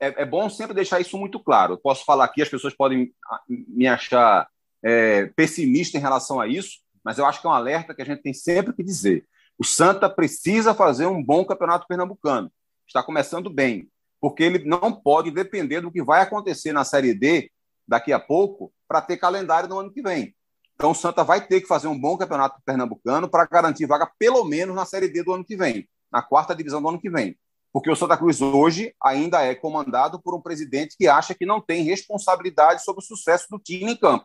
[0.00, 1.74] é, é bom sempre deixar isso muito claro.
[1.74, 3.12] Eu posso falar aqui, as pessoas podem
[3.46, 4.48] me achar
[4.82, 8.06] é, pessimista em relação a isso, mas eu acho que é um alerta que a
[8.06, 9.26] gente tem sempre que dizer.
[9.58, 12.50] O Santa precisa fazer um bom campeonato pernambucano.
[12.86, 13.86] Está começando bem,
[14.24, 17.50] porque ele não pode depender do que vai acontecer na Série D
[17.86, 20.34] daqui a pouco para ter calendário no ano que vem.
[20.74, 24.42] Então o Santa vai ter que fazer um bom campeonato pernambucano para garantir vaga pelo
[24.42, 27.36] menos na Série D do ano que vem, na quarta divisão do ano que vem.
[27.70, 31.60] Porque o Santa Cruz hoje ainda é comandado por um presidente que acha que não
[31.60, 34.24] tem responsabilidade sobre o sucesso do time em campo.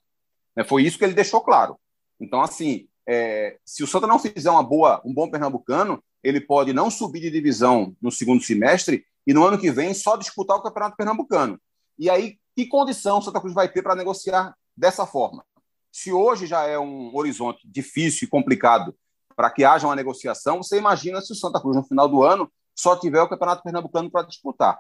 [0.56, 1.78] É, foi isso que ele deixou claro.
[2.22, 6.72] Então, assim, é, se o Santa não fizer uma boa, um bom pernambucano, ele pode
[6.72, 10.62] não subir de divisão no segundo semestre e no ano que vem só disputar o
[10.64, 11.62] Campeonato Pernambucano.
[12.00, 15.46] E aí, que condição o Santa Cruz vai ter para negociar dessa forma?
[15.92, 18.96] Se hoje já é um horizonte difícil e complicado
[19.36, 22.52] para que haja uma negociação, você imagina se o Santa Cruz, no final do ano,
[22.76, 24.80] só tiver o Campeonato Pernambucano para disputar.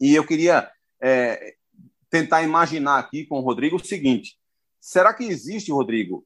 [0.00, 1.54] E eu queria é,
[2.08, 4.38] tentar imaginar aqui com o Rodrigo o seguinte:
[4.80, 6.24] será que existe, Rodrigo,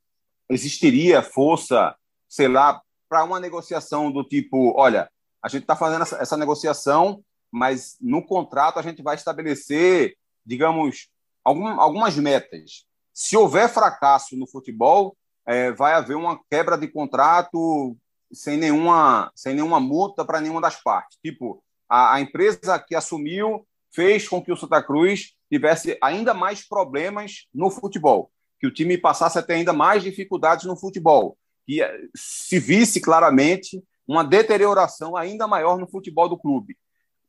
[0.49, 1.97] existiria força,
[2.29, 5.11] sei lá, para uma negociação do tipo: olha,
[5.43, 7.21] a gente está fazendo essa, essa negociação,
[7.51, 11.09] mas no contrato a gente vai estabelecer, digamos,
[11.45, 12.85] algum, algumas metas.
[13.13, 17.97] Se houver fracasso no futebol, é, vai haver uma quebra de contrato
[18.33, 21.19] sem nenhuma, sem nenhuma multa para nenhuma das partes.
[21.25, 26.67] Tipo, a, a, empresa que assumiu fez com que o Santa Cruz tivesse ainda mais
[26.67, 28.31] problemas no futebol,
[28.61, 31.81] que o time passasse a ter ainda mais dificuldades no futebol, que
[32.15, 36.77] se visse claramente uma deterioração ainda maior no futebol do clube.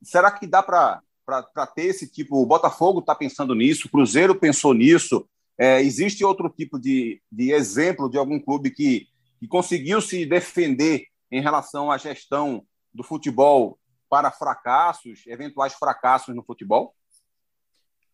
[0.01, 1.01] Será que dá para
[1.75, 2.41] ter esse tipo?
[2.41, 5.27] O Botafogo está pensando nisso, o Cruzeiro pensou nisso,
[5.57, 9.07] é, existe outro tipo de, de exemplo de algum clube que,
[9.39, 13.77] que conseguiu se defender em relação à gestão do futebol
[14.09, 16.95] para fracassos, eventuais fracassos no futebol?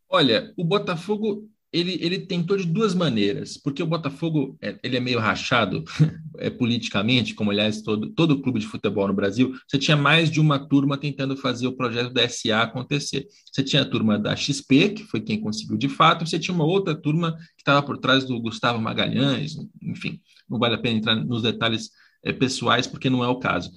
[0.09, 4.99] Olha, o Botafogo ele, ele tentou de duas maneiras, porque o Botafogo é, ele é
[5.01, 5.83] meio rachado
[6.39, 10.39] é, politicamente, como aliás todo, todo clube de futebol no Brasil, você tinha mais de
[10.39, 13.27] uma turma tentando fazer o projeto da SA acontecer.
[13.51, 16.65] Você tinha a turma da XP, que foi quem conseguiu de fato, você tinha uma
[16.65, 21.15] outra turma que estava por trás do Gustavo Magalhães, enfim, não vale a pena entrar
[21.15, 21.89] nos detalhes
[22.23, 23.69] é, pessoais, porque não é o caso.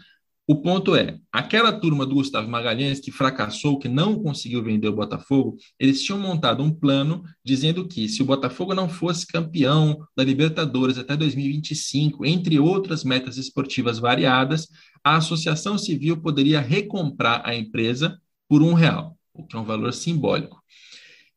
[0.51, 4.95] O ponto é, aquela turma do Gustavo Magalhães que fracassou, que não conseguiu vender o
[4.95, 10.25] Botafogo, eles tinham montado um plano dizendo que se o Botafogo não fosse campeão da
[10.25, 14.69] Libertadores até 2025, entre outras metas esportivas variadas,
[15.05, 18.19] a Associação Civil poderia recomprar a empresa
[18.49, 20.63] por um real, o que é um valor simbólico.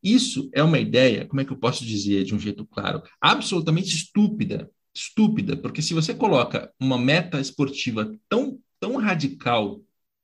[0.02, 3.94] Isso é uma ideia, como é que eu posso dizer de um jeito claro, absolutamente
[3.94, 9.80] estúpida, estúpida, porque se você coloca uma meta esportiva tão tão radical,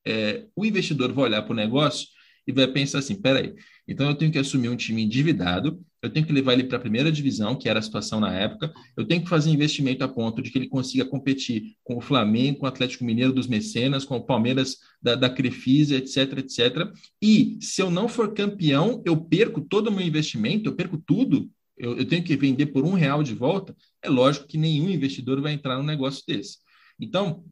[0.06, 2.08] é, o investidor vai olhar para o negócio
[2.46, 3.54] e vai pensar assim: peraí,
[3.88, 6.82] então eu tenho que assumir um time endividado, eu tenho que levar ele para a
[6.82, 10.42] primeira divisão, que era a situação na época, eu tenho que fazer investimento a ponto
[10.42, 14.18] de que ele consiga competir com o Flamengo, com o Atlético Mineiro dos Mecenas, com
[14.18, 16.92] o Palmeiras da, da Crefisa, etc, etc.
[17.22, 21.50] E se eu não for campeão, eu perco todo o meu investimento, eu perco tudo,
[21.78, 23.76] eu, eu tenho que vender por um real de volta.
[24.02, 26.58] É lógico que nenhum investidor vai entrar num negócio desse.
[27.00, 27.44] Então,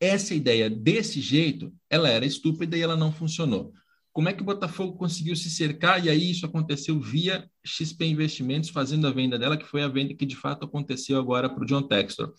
[0.00, 3.72] essa ideia desse jeito, ela era estúpida e ela não funcionou.
[4.12, 6.04] Como é que o Botafogo conseguiu se cercar?
[6.04, 10.14] E aí isso aconteceu via XP Investimentos fazendo a venda dela, que foi a venda
[10.14, 12.32] que de fato aconteceu agora para o John Textor.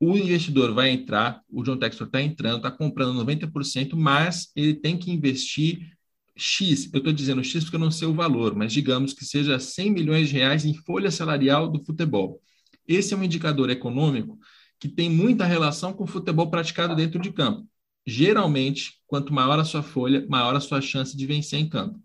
[0.00, 4.98] O investidor vai entrar, o John Textor está entrando, está comprando 90%, mas ele tem
[4.98, 5.96] que investir
[6.36, 6.90] X.
[6.92, 9.90] Eu estou dizendo X porque eu não sei o valor, mas digamos que seja 100
[9.90, 12.42] milhões de reais em folha salarial do futebol.
[12.86, 14.38] Esse é um indicador econômico
[14.78, 17.66] que tem muita relação com o futebol praticado dentro de campo.
[18.06, 22.00] Geralmente, quanto maior a sua folha, maior a sua chance de vencer em campo.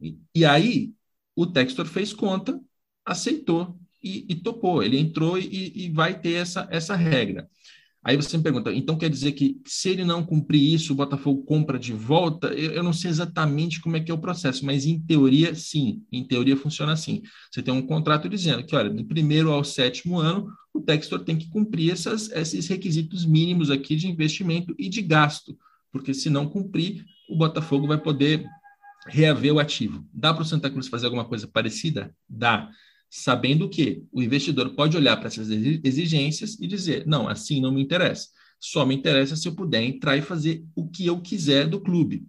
[0.00, 0.92] E, e aí,
[1.34, 2.60] o Textor fez conta,
[3.04, 4.82] aceitou e, e topou.
[4.82, 7.48] Ele entrou e, e vai ter essa, essa regra.
[8.06, 11.42] Aí você me pergunta, então quer dizer que se ele não cumprir isso, o Botafogo
[11.42, 12.46] compra de volta?
[12.54, 16.04] Eu, eu, não sei exatamente como é que é o processo, mas em teoria, sim.
[16.12, 17.20] Em teoria funciona assim.
[17.50, 21.36] Você tem um contrato dizendo que, olha, do primeiro ao sétimo ano, o Textor tem
[21.36, 25.58] que cumprir essas, esses requisitos mínimos aqui de investimento e de gasto,
[25.90, 28.46] porque se não cumprir, o Botafogo vai poder
[29.08, 30.06] reaver o ativo.
[30.14, 32.14] Dá para o Santa Cruz fazer alguma coisa parecida?
[32.28, 32.70] Dá
[33.10, 37.82] sabendo que o investidor pode olhar para essas exigências e dizer: não, assim não me
[37.82, 38.28] interessa.
[38.58, 42.26] Só me interessa se eu puder entrar e fazer o que eu quiser do clube.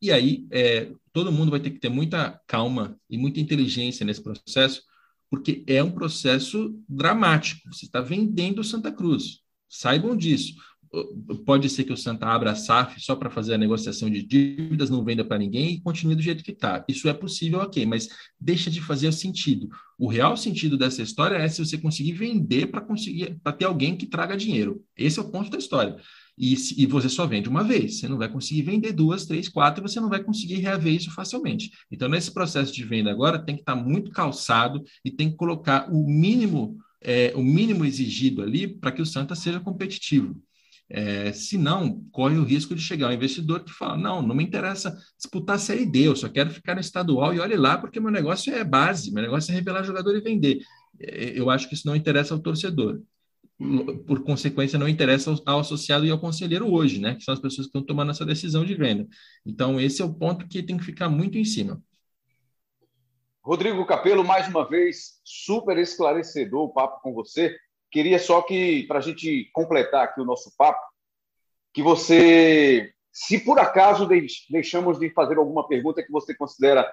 [0.00, 4.22] E aí, é, todo mundo vai ter que ter muita calma e muita inteligência nesse
[4.22, 4.82] processo,
[5.30, 7.72] porque é um processo dramático.
[7.72, 9.40] Você está vendendo Santa Cruz.
[9.68, 10.54] Saibam disso.
[11.46, 14.90] Pode ser que o Santa abra a SAF só para fazer a negociação de dívidas,
[14.90, 16.84] não venda para ninguém e continue do jeito que está.
[16.86, 19.70] Isso é possível, ok, mas deixa de fazer o sentido.
[19.98, 23.96] O real sentido dessa história é se você conseguir vender para conseguir para ter alguém
[23.96, 24.84] que traga dinheiro.
[24.94, 25.96] Esse é o ponto da história.
[26.36, 27.98] E, e, você só vende uma vez.
[27.98, 31.70] Você não vai conseguir vender duas, três, quatro, você não vai conseguir reaver isso facilmente.
[31.90, 35.90] Então, nesse processo de venda agora, tem que estar muito calçado e tem que colocar
[35.90, 40.34] o mínimo, é, o mínimo exigido ali para que o Santa seja competitivo.
[40.94, 44.44] É, se não, corre o risco de chegar um investidor que fala: não, não me
[44.44, 47.98] interessa disputar a Série D, eu só quero ficar no estadual e olhe lá, porque
[47.98, 50.60] meu negócio é base, meu negócio é revelar jogador e vender.
[51.00, 53.00] É, eu acho que isso não interessa ao torcedor
[54.06, 57.14] por consequência, não interessa ao, associado e ao conselheiro hoje, né?
[57.14, 59.06] Que são as pessoas que estão tomando essa decisão de venda.
[59.46, 61.80] Então, esse é o ponto que tem que ficar muito em cima.
[63.42, 67.56] Rodrigo Capelo, mais uma vez, super esclarecedor o papo com você.
[67.92, 70.80] Queria só que, para a gente completar aqui o nosso papo,
[71.74, 74.08] que você, se por acaso
[74.50, 76.90] deixamos de fazer alguma pergunta que você considera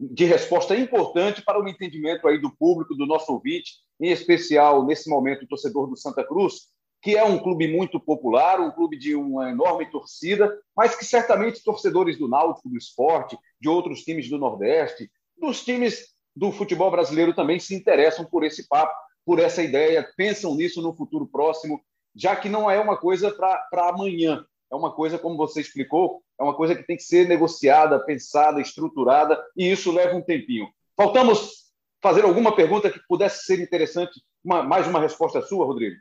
[0.00, 5.08] de resposta importante para o entendimento aí do público, do nosso ouvinte, em especial nesse
[5.08, 9.14] momento o torcedor do Santa Cruz, que é um clube muito popular, um clube de
[9.14, 14.38] uma enorme torcida, mas que certamente torcedores do Náutico, do esporte, de outros times do
[14.38, 18.92] Nordeste, dos times do futebol brasileiro também se interessam por esse papo,
[19.24, 21.80] por essa ideia, pensam nisso no futuro próximo,
[22.14, 26.42] já que não é uma coisa para amanhã, é uma coisa, como você explicou, é
[26.42, 30.68] uma coisa que tem que ser negociada, pensada, estruturada, e isso leva um tempinho.
[30.96, 31.62] Faltamos
[32.02, 35.96] fazer alguma pergunta que pudesse ser interessante, uma, mais uma resposta sua, Rodrigo?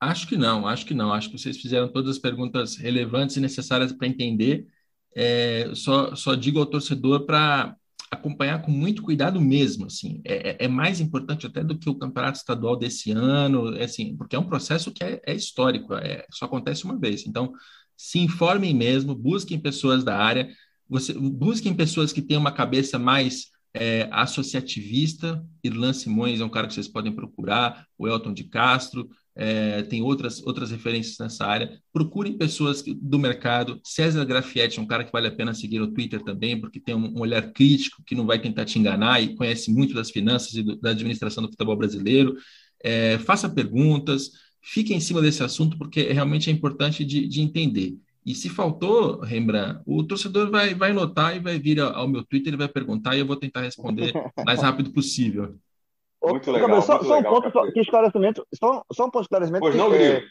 [0.00, 1.12] Acho que não, acho que não.
[1.12, 4.66] Acho que vocês fizeram todas as perguntas relevantes e necessárias para entender.
[5.16, 7.76] É, só, só digo ao torcedor para
[8.10, 11.94] acompanhar com muito cuidado mesmo, assim, é, é, é, mais importante até do que o
[11.94, 16.24] campeonato estadual desse ano, é assim, porque é um processo que é, é histórico, é,
[16.30, 17.52] só acontece uma vez, então
[17.96, 20.48] se informem mesmo, busquem pessoas da área,
[20.88, 25.44] você, busquem pessoas que tenham uma cabeça mais é, associativista.
[25.62, 30.02] Irlan Simões é um cara que vocês podem procurar, o Elton de Castro, é, tem
[30.02, 31.80] outras, outras referências nessa área.
[31.92, 33.80] Procurem pessoas do mercado.
[33.82, 36.94] César Grafietti é um cara que vale a pena seguir no Twitter também, porque tem
[36.94, 40.54] um, um olhar crítico que não vai tentar te enganar e conhece muito das finanças
[40.54, 42.36] e do, da administração do futebol brasileiro.
[42.82, 44.30] É, faça perguntas,
[44.62, 47.96] fique em cima desse assunto, porque realmente é importante de, de entender.
[48.24, 52.54] E se faltou, Rembrandt, o torcedor vai, vai notar e vai vir ao meu Twitter
[52.54, 55.58] e vai perguntar e eu vou tentar responder o mais rápido possível.
[56.30, 56.82] Muito legal.
[56.82, 59.60] só, muito só legal, um ponto de esclarecimento, só, só um ponto de esclarecimento.
[59.60, 60.22] Pois não, é,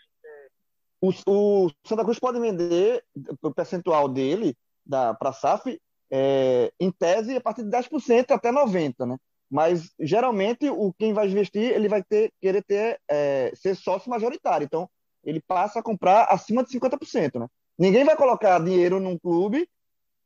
[1.01, 3.03] o, o, Santa Cruz pode vender
[3.41, 4.55] o percentual dele
[4.87, 5.79] para a SAF
[6.11, 9.17] é, em tese a partir de 10% até 90%, né?
[9.49, 14.65] mas geralmente o quem vai investir ele vai ter querer ter é, ser sócio majoritário
[14.65, 14.89] então
[15.23, 17.47] ele passa a comprar acima de 50%, né?
[17.77, 19.67] Ninguém vai colocar dinheiro num clube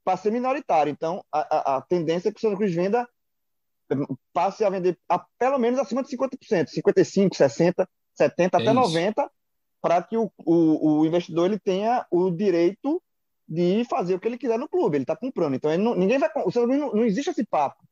[0.04, 0.92] para ser minoritário.
[0.92, 3.08] Então, a, a, a, tendência é que o Santa Cruz venda
[4.34, 8.74] passe a vender a, pelo menos acima de 50%, 55, 60, 70, é até isso.
[8.74, 9.32] 90,
[9.82, 13.02] para que o, o, o, investidor ele tenha o direito
[13.48, 14.98] de fazer o que ele quiser no clube.
[14.98, 15.56] Ele está comprando.
[15.56, 16.30] Então, não, ninguém vai.
[16.46, 17.88] O Santa Cruz não, não existe esse papo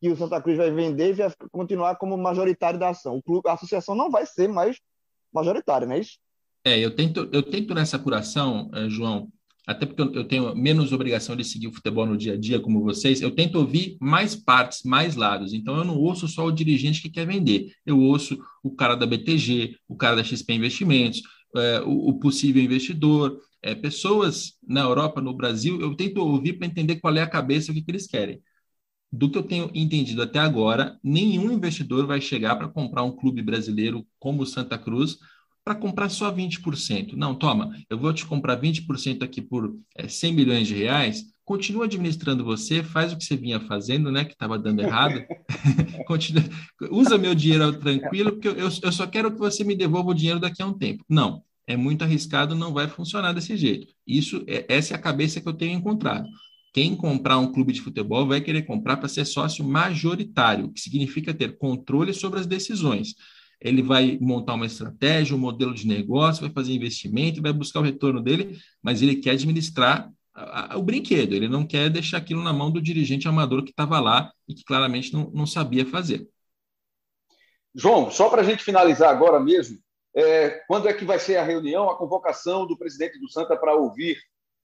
[0.00, 3.16] que o Santa Cruz vai vender e vai continuar como majoritário da ação.
[3.16, 4.78] O clube, a associação não vai ser mais
[5.32, 6.18] majoritária, não é isso?
[6.64, 9.28] É, eu tento, eu tento nessa apuração, eh, João,
[9.68, 12.82] até porque eu tenho menos obrigação de seguir o futebol no dia a dia como
[12.82, 15.52] vocês, eu tento ouvir mais partes, mais lados.
[15.52, 19.06] Então eu não ouço só o dirigente que quer vender, eu ouço o cara da
[19.06, 21.22] BTG, o cara da XP Investimentos,
[21.54, 26.66] é, o, o, possível investidor, é, pessoas na Europa, no Brasil, eu tento ouvir para
[26.66, 28.40] entender qual é a cabeça, o que, que eles querem
[29.10, 33.40] do que eu tenho entendido até agora, nenhum investidor vai chegar para comprar um clube
[33.42, 35.18] brasileiro como o Santa Cruz
[35.68, 37.12] para comprar só 20%.
[37.12, 41.84] Não, toma, eu vou te comprar 20% aqui por é, 100 milhões de reais, continua
[41.84, 45.22] administrando você, faz o que você vinha fazendo, né, que estava dando errado,
[46.08, 46.42] continua,
[46.90, 50.40] usa meu dinheiro tranquilo, porque eu, eu só quero que você me devolva o dinheiro
[50.40, 51.04] daqui a um tempo.
[51.06, 53.92] Não, é muito arriscado, não vai funcionar desse jeito.
[54.06, 56.26] Isso, é, essa é a cabeça que eu tenho encontrado.
[56.72, 61.34] Quem comprar um clube de futebol vai querer comprar para ser sócio majoritário, que significa
[61.34, 63.14] ter controle sobre as decisões.
[63.60, 67.84] Ele vai montar uma estratégia, um modelo de negócio, vai fazer investimento, vai buscar o
[67.84, 70.10] retorno dele, mas ele quer administrar
[70.76, 74.32] o brinquedo, ele não quer deixar aquilo na mão do dirigente amador que estava lá
[74.46, 76.28] e que claramente não, não sabia fazer.
[77.74, 79.78] João, só para a gente finalizar agora mesmo,
[80.14, 83.74] é, quando é que vai ser a reunião, a convocação do presidente do Santa para
[83.74, 84.16] ouvir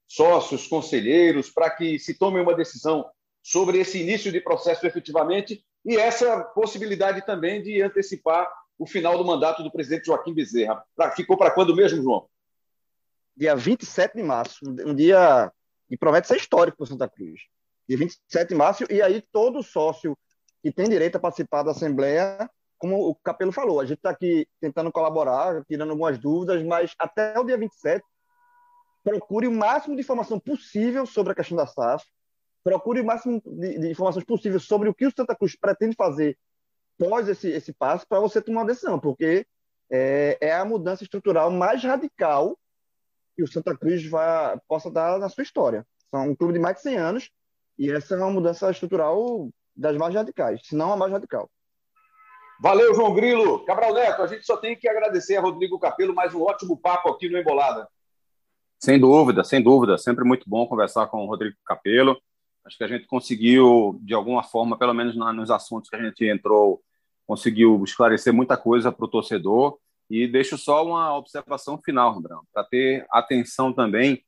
[0.06, 3.04] sócios, conselheiros, para que se tome uma decisão
[3.42, 9.24] sobre esse início de processo efetivamente e essa possibilidade também de antecipar o final do
[9.24, 10.84] mandato do presidente Joaquim Bezerra.
[10.96, 12.26] Pra, ficou para quando mesmo, João?
[13.36, 15.52] Dia 27 de março, um dia
[15.88, 17.42] que promete ser histórico para Santa Cruz.
[17.88, 20.16] Dia 27 de março, e aí todo sócio
[20.62, 22.48] que tem direito a participar da Assembleia,
[22.78, 27.38] como o Capelo falou, a gente está aqui tentando colaborar, tirando algumas dúvidas, mas até
[27.38, 28.02] o dia 27,
[29.02, 32.04] procure o máximo de informação possível sobre a questão da SAF,
[32.62, 36.38] procure o máximo de, de informações possíveis sobre o que o Santa Cruz pretende fazer
[36.98, 39.46] pós esse, esse passo para você tomar uma decisão, porque
[39.90, 42.58] é, é, a mudança estrutural mais radical
[43.36, 45.86] que o Santa Cruz vai, possa dar na sua história.
[46.10, 47.30] São um clube de mais de 100 anos
[47.78, 51.50] e essa é uma mudança estrutural das mais radicais, se não a mais radical.
[52.60, 53.64] Valeu, João Grilo.
[53.64, 57.10] Cabral Neto, a gente só tem que agradecer a Rodrigo Capelo mais um ótimo papo
[57.10, 57.88] aqui no Embolada.
[58.78, 59.98] Sem dúvida, sem dúvida.
[59.98, 62.16] Sempre muito bom conversar com o Rodrigo Capelo.
[62.66, 66.24] Acho que a gente conseguiu, de alguma forma, pelo menos nos assuntos que a gente
[66.26, 66.82] entrou,
[67.26, 69.78] conseguiu esclarecer muita coisa para o torcedor.
[70.08, 74.22] E deixo só uma observação final, Rembrandt, para ter atenção também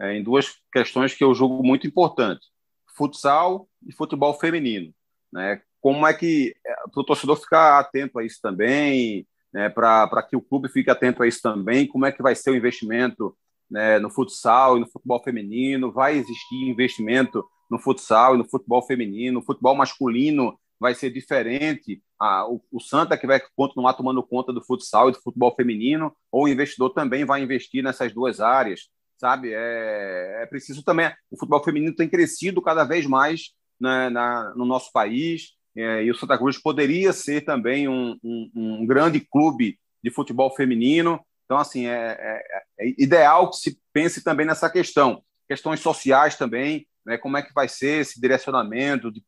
[0.00, 2.48] é, em duas questões que eu julgo muito importantes:
[2.96, 4.92] futsal e futebol feminino.
[5.32, 5.60] Né?
[5.80, 9.68] Como é que é, para o torcedor ficar atento a isso também, né?
[9.68, 12.56] para que o clube fique atento a isso também, como é que vai ser o
[12.56, 13.36] investimento
[13.70, 15.92] né, no futsal e no futebol feminino?
[15.92, 22.02] Vai existir investimento no futsal e no futebol feminino, o futebol masculino vai ser diferente.
[22.20, 26.14] Ah, o, o, Santa que vai continuar tomando conta do futsal e do futebol feminino,
[26.30, 29.52] ou o investidor também vai investir nessas duas áreas, sabe?
[29.52, 31.10] É, é preciso também.
[31.30, 36.10] O futebol feminino tem crescido cada vez mais né, na, no nosso país, é, e
[36.10, 41.20] o Santa Cruz poderia ser também um, um, um, grande clube de futebol feminino.
[41.44, 45.22] Então, assim, é, é, é ideal que se pense também nessa questão.
[45.46, 49.24] Questões sociais também, né, como é que vai ser esse direcionamento de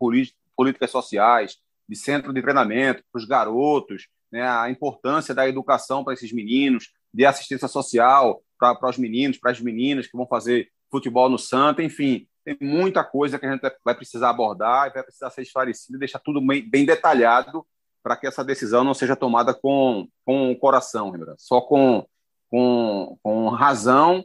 [0.54, 1.56] políticas sociais,
[1.88, 6.92] de centro de treinamento para os garotos, né, a importância da educação para esses meninos,
[7.12, 11.82] de assistência social para, os meninos, para as meninas que vão fazer futebol no Santa,
[11.82, 15.96] enfim, tem muita coisa que a gente vai precisar abordar e vai precisar ser esclarecido
[15.96, 17.66] e deixar tudo bem, bem detalhado
[18.02, 22.06] para que essa decisão não seja tomada com, com o coração, só com,
[22.50, 24.22] com, com razão,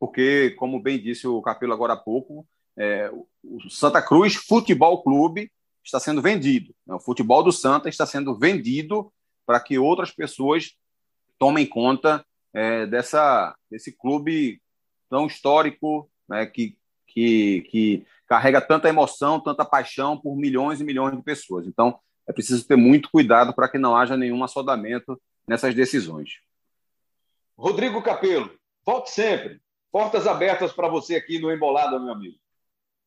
[0.00, 2.46] porque, como bem disse o Capelo agora há pouco,
[2.76, 3.10] é,
[3.42, 5.50] o Santa Cruz Futebol Clube
[5.82, 6.74] está sendo vendido.
[6.86, 6.94] Né?
[6.94, 9.12] O futebol do Santa está sendo vendido
[9.46, 10.76] para que outras pessoas
[11.38, 14.60] tomem conta é, dessa, desse clube
[15.10, 21.16] tão histórico, né, que, que, que carrega tanta emoção, tanta paixão por milhões e milhões
[21.16, 21.66] de pessoas.
[21.66, 26.38] Então, é preciso ter muito cuidado para que não haja nenhum assodamento nessas decisões.
[27.56, 28.50] Rodrigo Capelo,
[28.84, 29.60] volte sempre.
[29.92, 32.36] Portas abertas para você aqui no Embolada, meu amigo.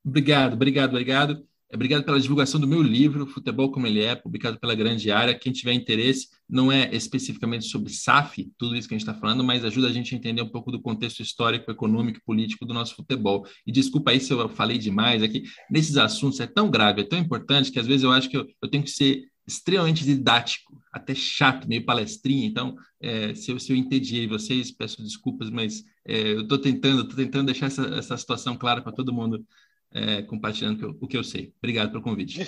[0.07, 1.45] Obrigado, obrigado, obrigado.
[1.73, 5.37] Obrigado pela divulgação do meu livro, Futebol Como Ele É, publicado pela Grande Área.
[5.37, 9.43] Quem tiver interesse, não é especificamente sobre SAF, tudo isso que a gente está falando,
[9.43, 12.73] mas ajuda a gente a entender um pouco do contexto histórico, econômico e político do
[12.73, 13.45] nosso futebol.
[13.65, 15.43] E desculpa aí se eu falei demais aqui.
[15.69, 18.47] Nesses assuntos é tão grave, é tão importante, que às vezes eu acho que eu,
[18.61, 22.47] eu tenho que ser extremamente didático, até chato, meio palestrinha.
[22.47, 27.17] Então, é, se, eu, se eu vocês, peço desculpas, mas é, eu estou tentando, estou
[27.17, 29.45] tentando deixar essa, essa situação clara para todo mundo
[29.91, 31.53] é, compartilhando o que eu sei.
[31.57, 32.45] Obrigado pelo convite.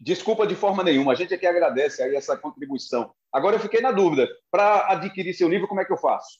[0.00, 3.12] Desculpa de forma nenhuma, a gente é que agradece aí essa contribuição.
[3.32, 6.38] Agora eu fiquei na dúvida, para adquirir seu livro, como é que eu faço?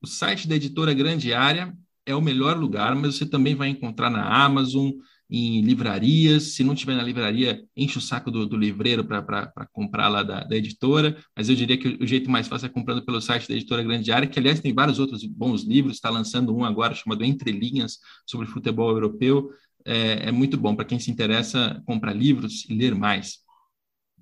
[0.00, 1.72] O site da editora Grande Área
[2.06, 4.92] é o melhor lugar, mas você também vai encontrar na Amazon,
[5.30, 6.54] em livrarias.
[6.54, 10.44] Se não tiver na livraria, enche o saco do, do livreiro para comprar lá da,
[10.44, 11.16] da, editora.
[11.36, 14.10] Mas eu diria que o, jeito mais fácil é comprando pelo site da editora Grande
[14.10, 15.94] Área, que aliás tem vários outros bons livros.
[15.94, 19.50] Está lançando um agora chamado Entre Linhas sobre futebol europeu.
[19.84, 23.38] É, é muito bom para quem se interessa comprar livros e ler mais.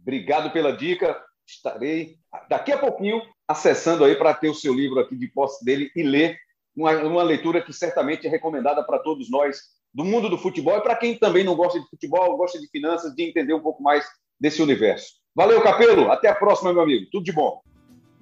[0.00, 1.20] Obrigado pela dica.
[1.46, 5.90] Estarei daqui a pouquinho acessando aí para ter o seu livro aqui de posse dele
[5.94, 6.36] e ler
[6.76, 10.80] uma, uma leitura que certamente é recomendada para todos nós do mundo do futebol e
[10.82, 14.04] para quem também não gosta de futebol, gosta de finanças, de entender um pouco mais
[14.38, 15.14] desse universo.
[15.34, 16.12] Valeu, Capelo.
[16.12, 17.06] Até a próxima, meu amigo.
[17.10, 17.62] Tudo de bom.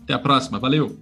[0.05, 0.61] Até a próxima.
[0.61, 0.97] Valeu.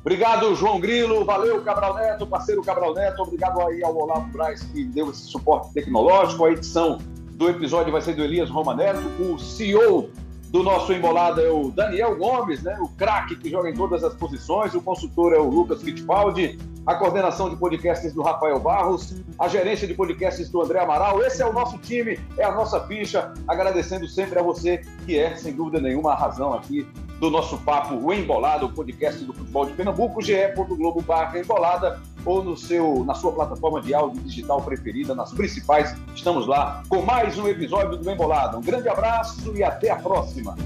[0.00, 1.24] Obrigado, João Grilo.
[1.24, 3.20] Valeu, Cabral Neto, parceiro Cabral Neto.
[3.22, 6.44] Obrigado aí ao Olavo Braz que deu esse suporte tecnológico.
[6.44, 6.98] A edição
[7.32, 10.08] do episódio vai ser do Elias Roma Neto, o CEO
[10.50, 12.76] do nosso embolado é o Daniel Gomes, né?
[12.80, 16.94] o craque que joga em todas as posições, o consultor é o Lucas Fittipaldi, a
[16.94, 21.22] coordenação de podcasts do Rafael Barros, a gerência de podcasts do André Amaral.
[21.22, 23.32] Esse é o nosso time, é a nossa ficha.
[23.46, 26.86] Agradecendo sempre a você, que é, sem dúvida nenhuma, a razão aqui
[27.20, 32.42] do nosso papo o Embolada, o podcast do futebol de Pernambuco, ge.globo barra embolada ou
[32.42, 35.94] no seu, na sua plataforma de áudio digital preferida, nas principais.
[36.14, 38.56] Estamos lá com mais um episódio do Embolada.
[38.56, 40.56] Um grande abraço e até a próxima.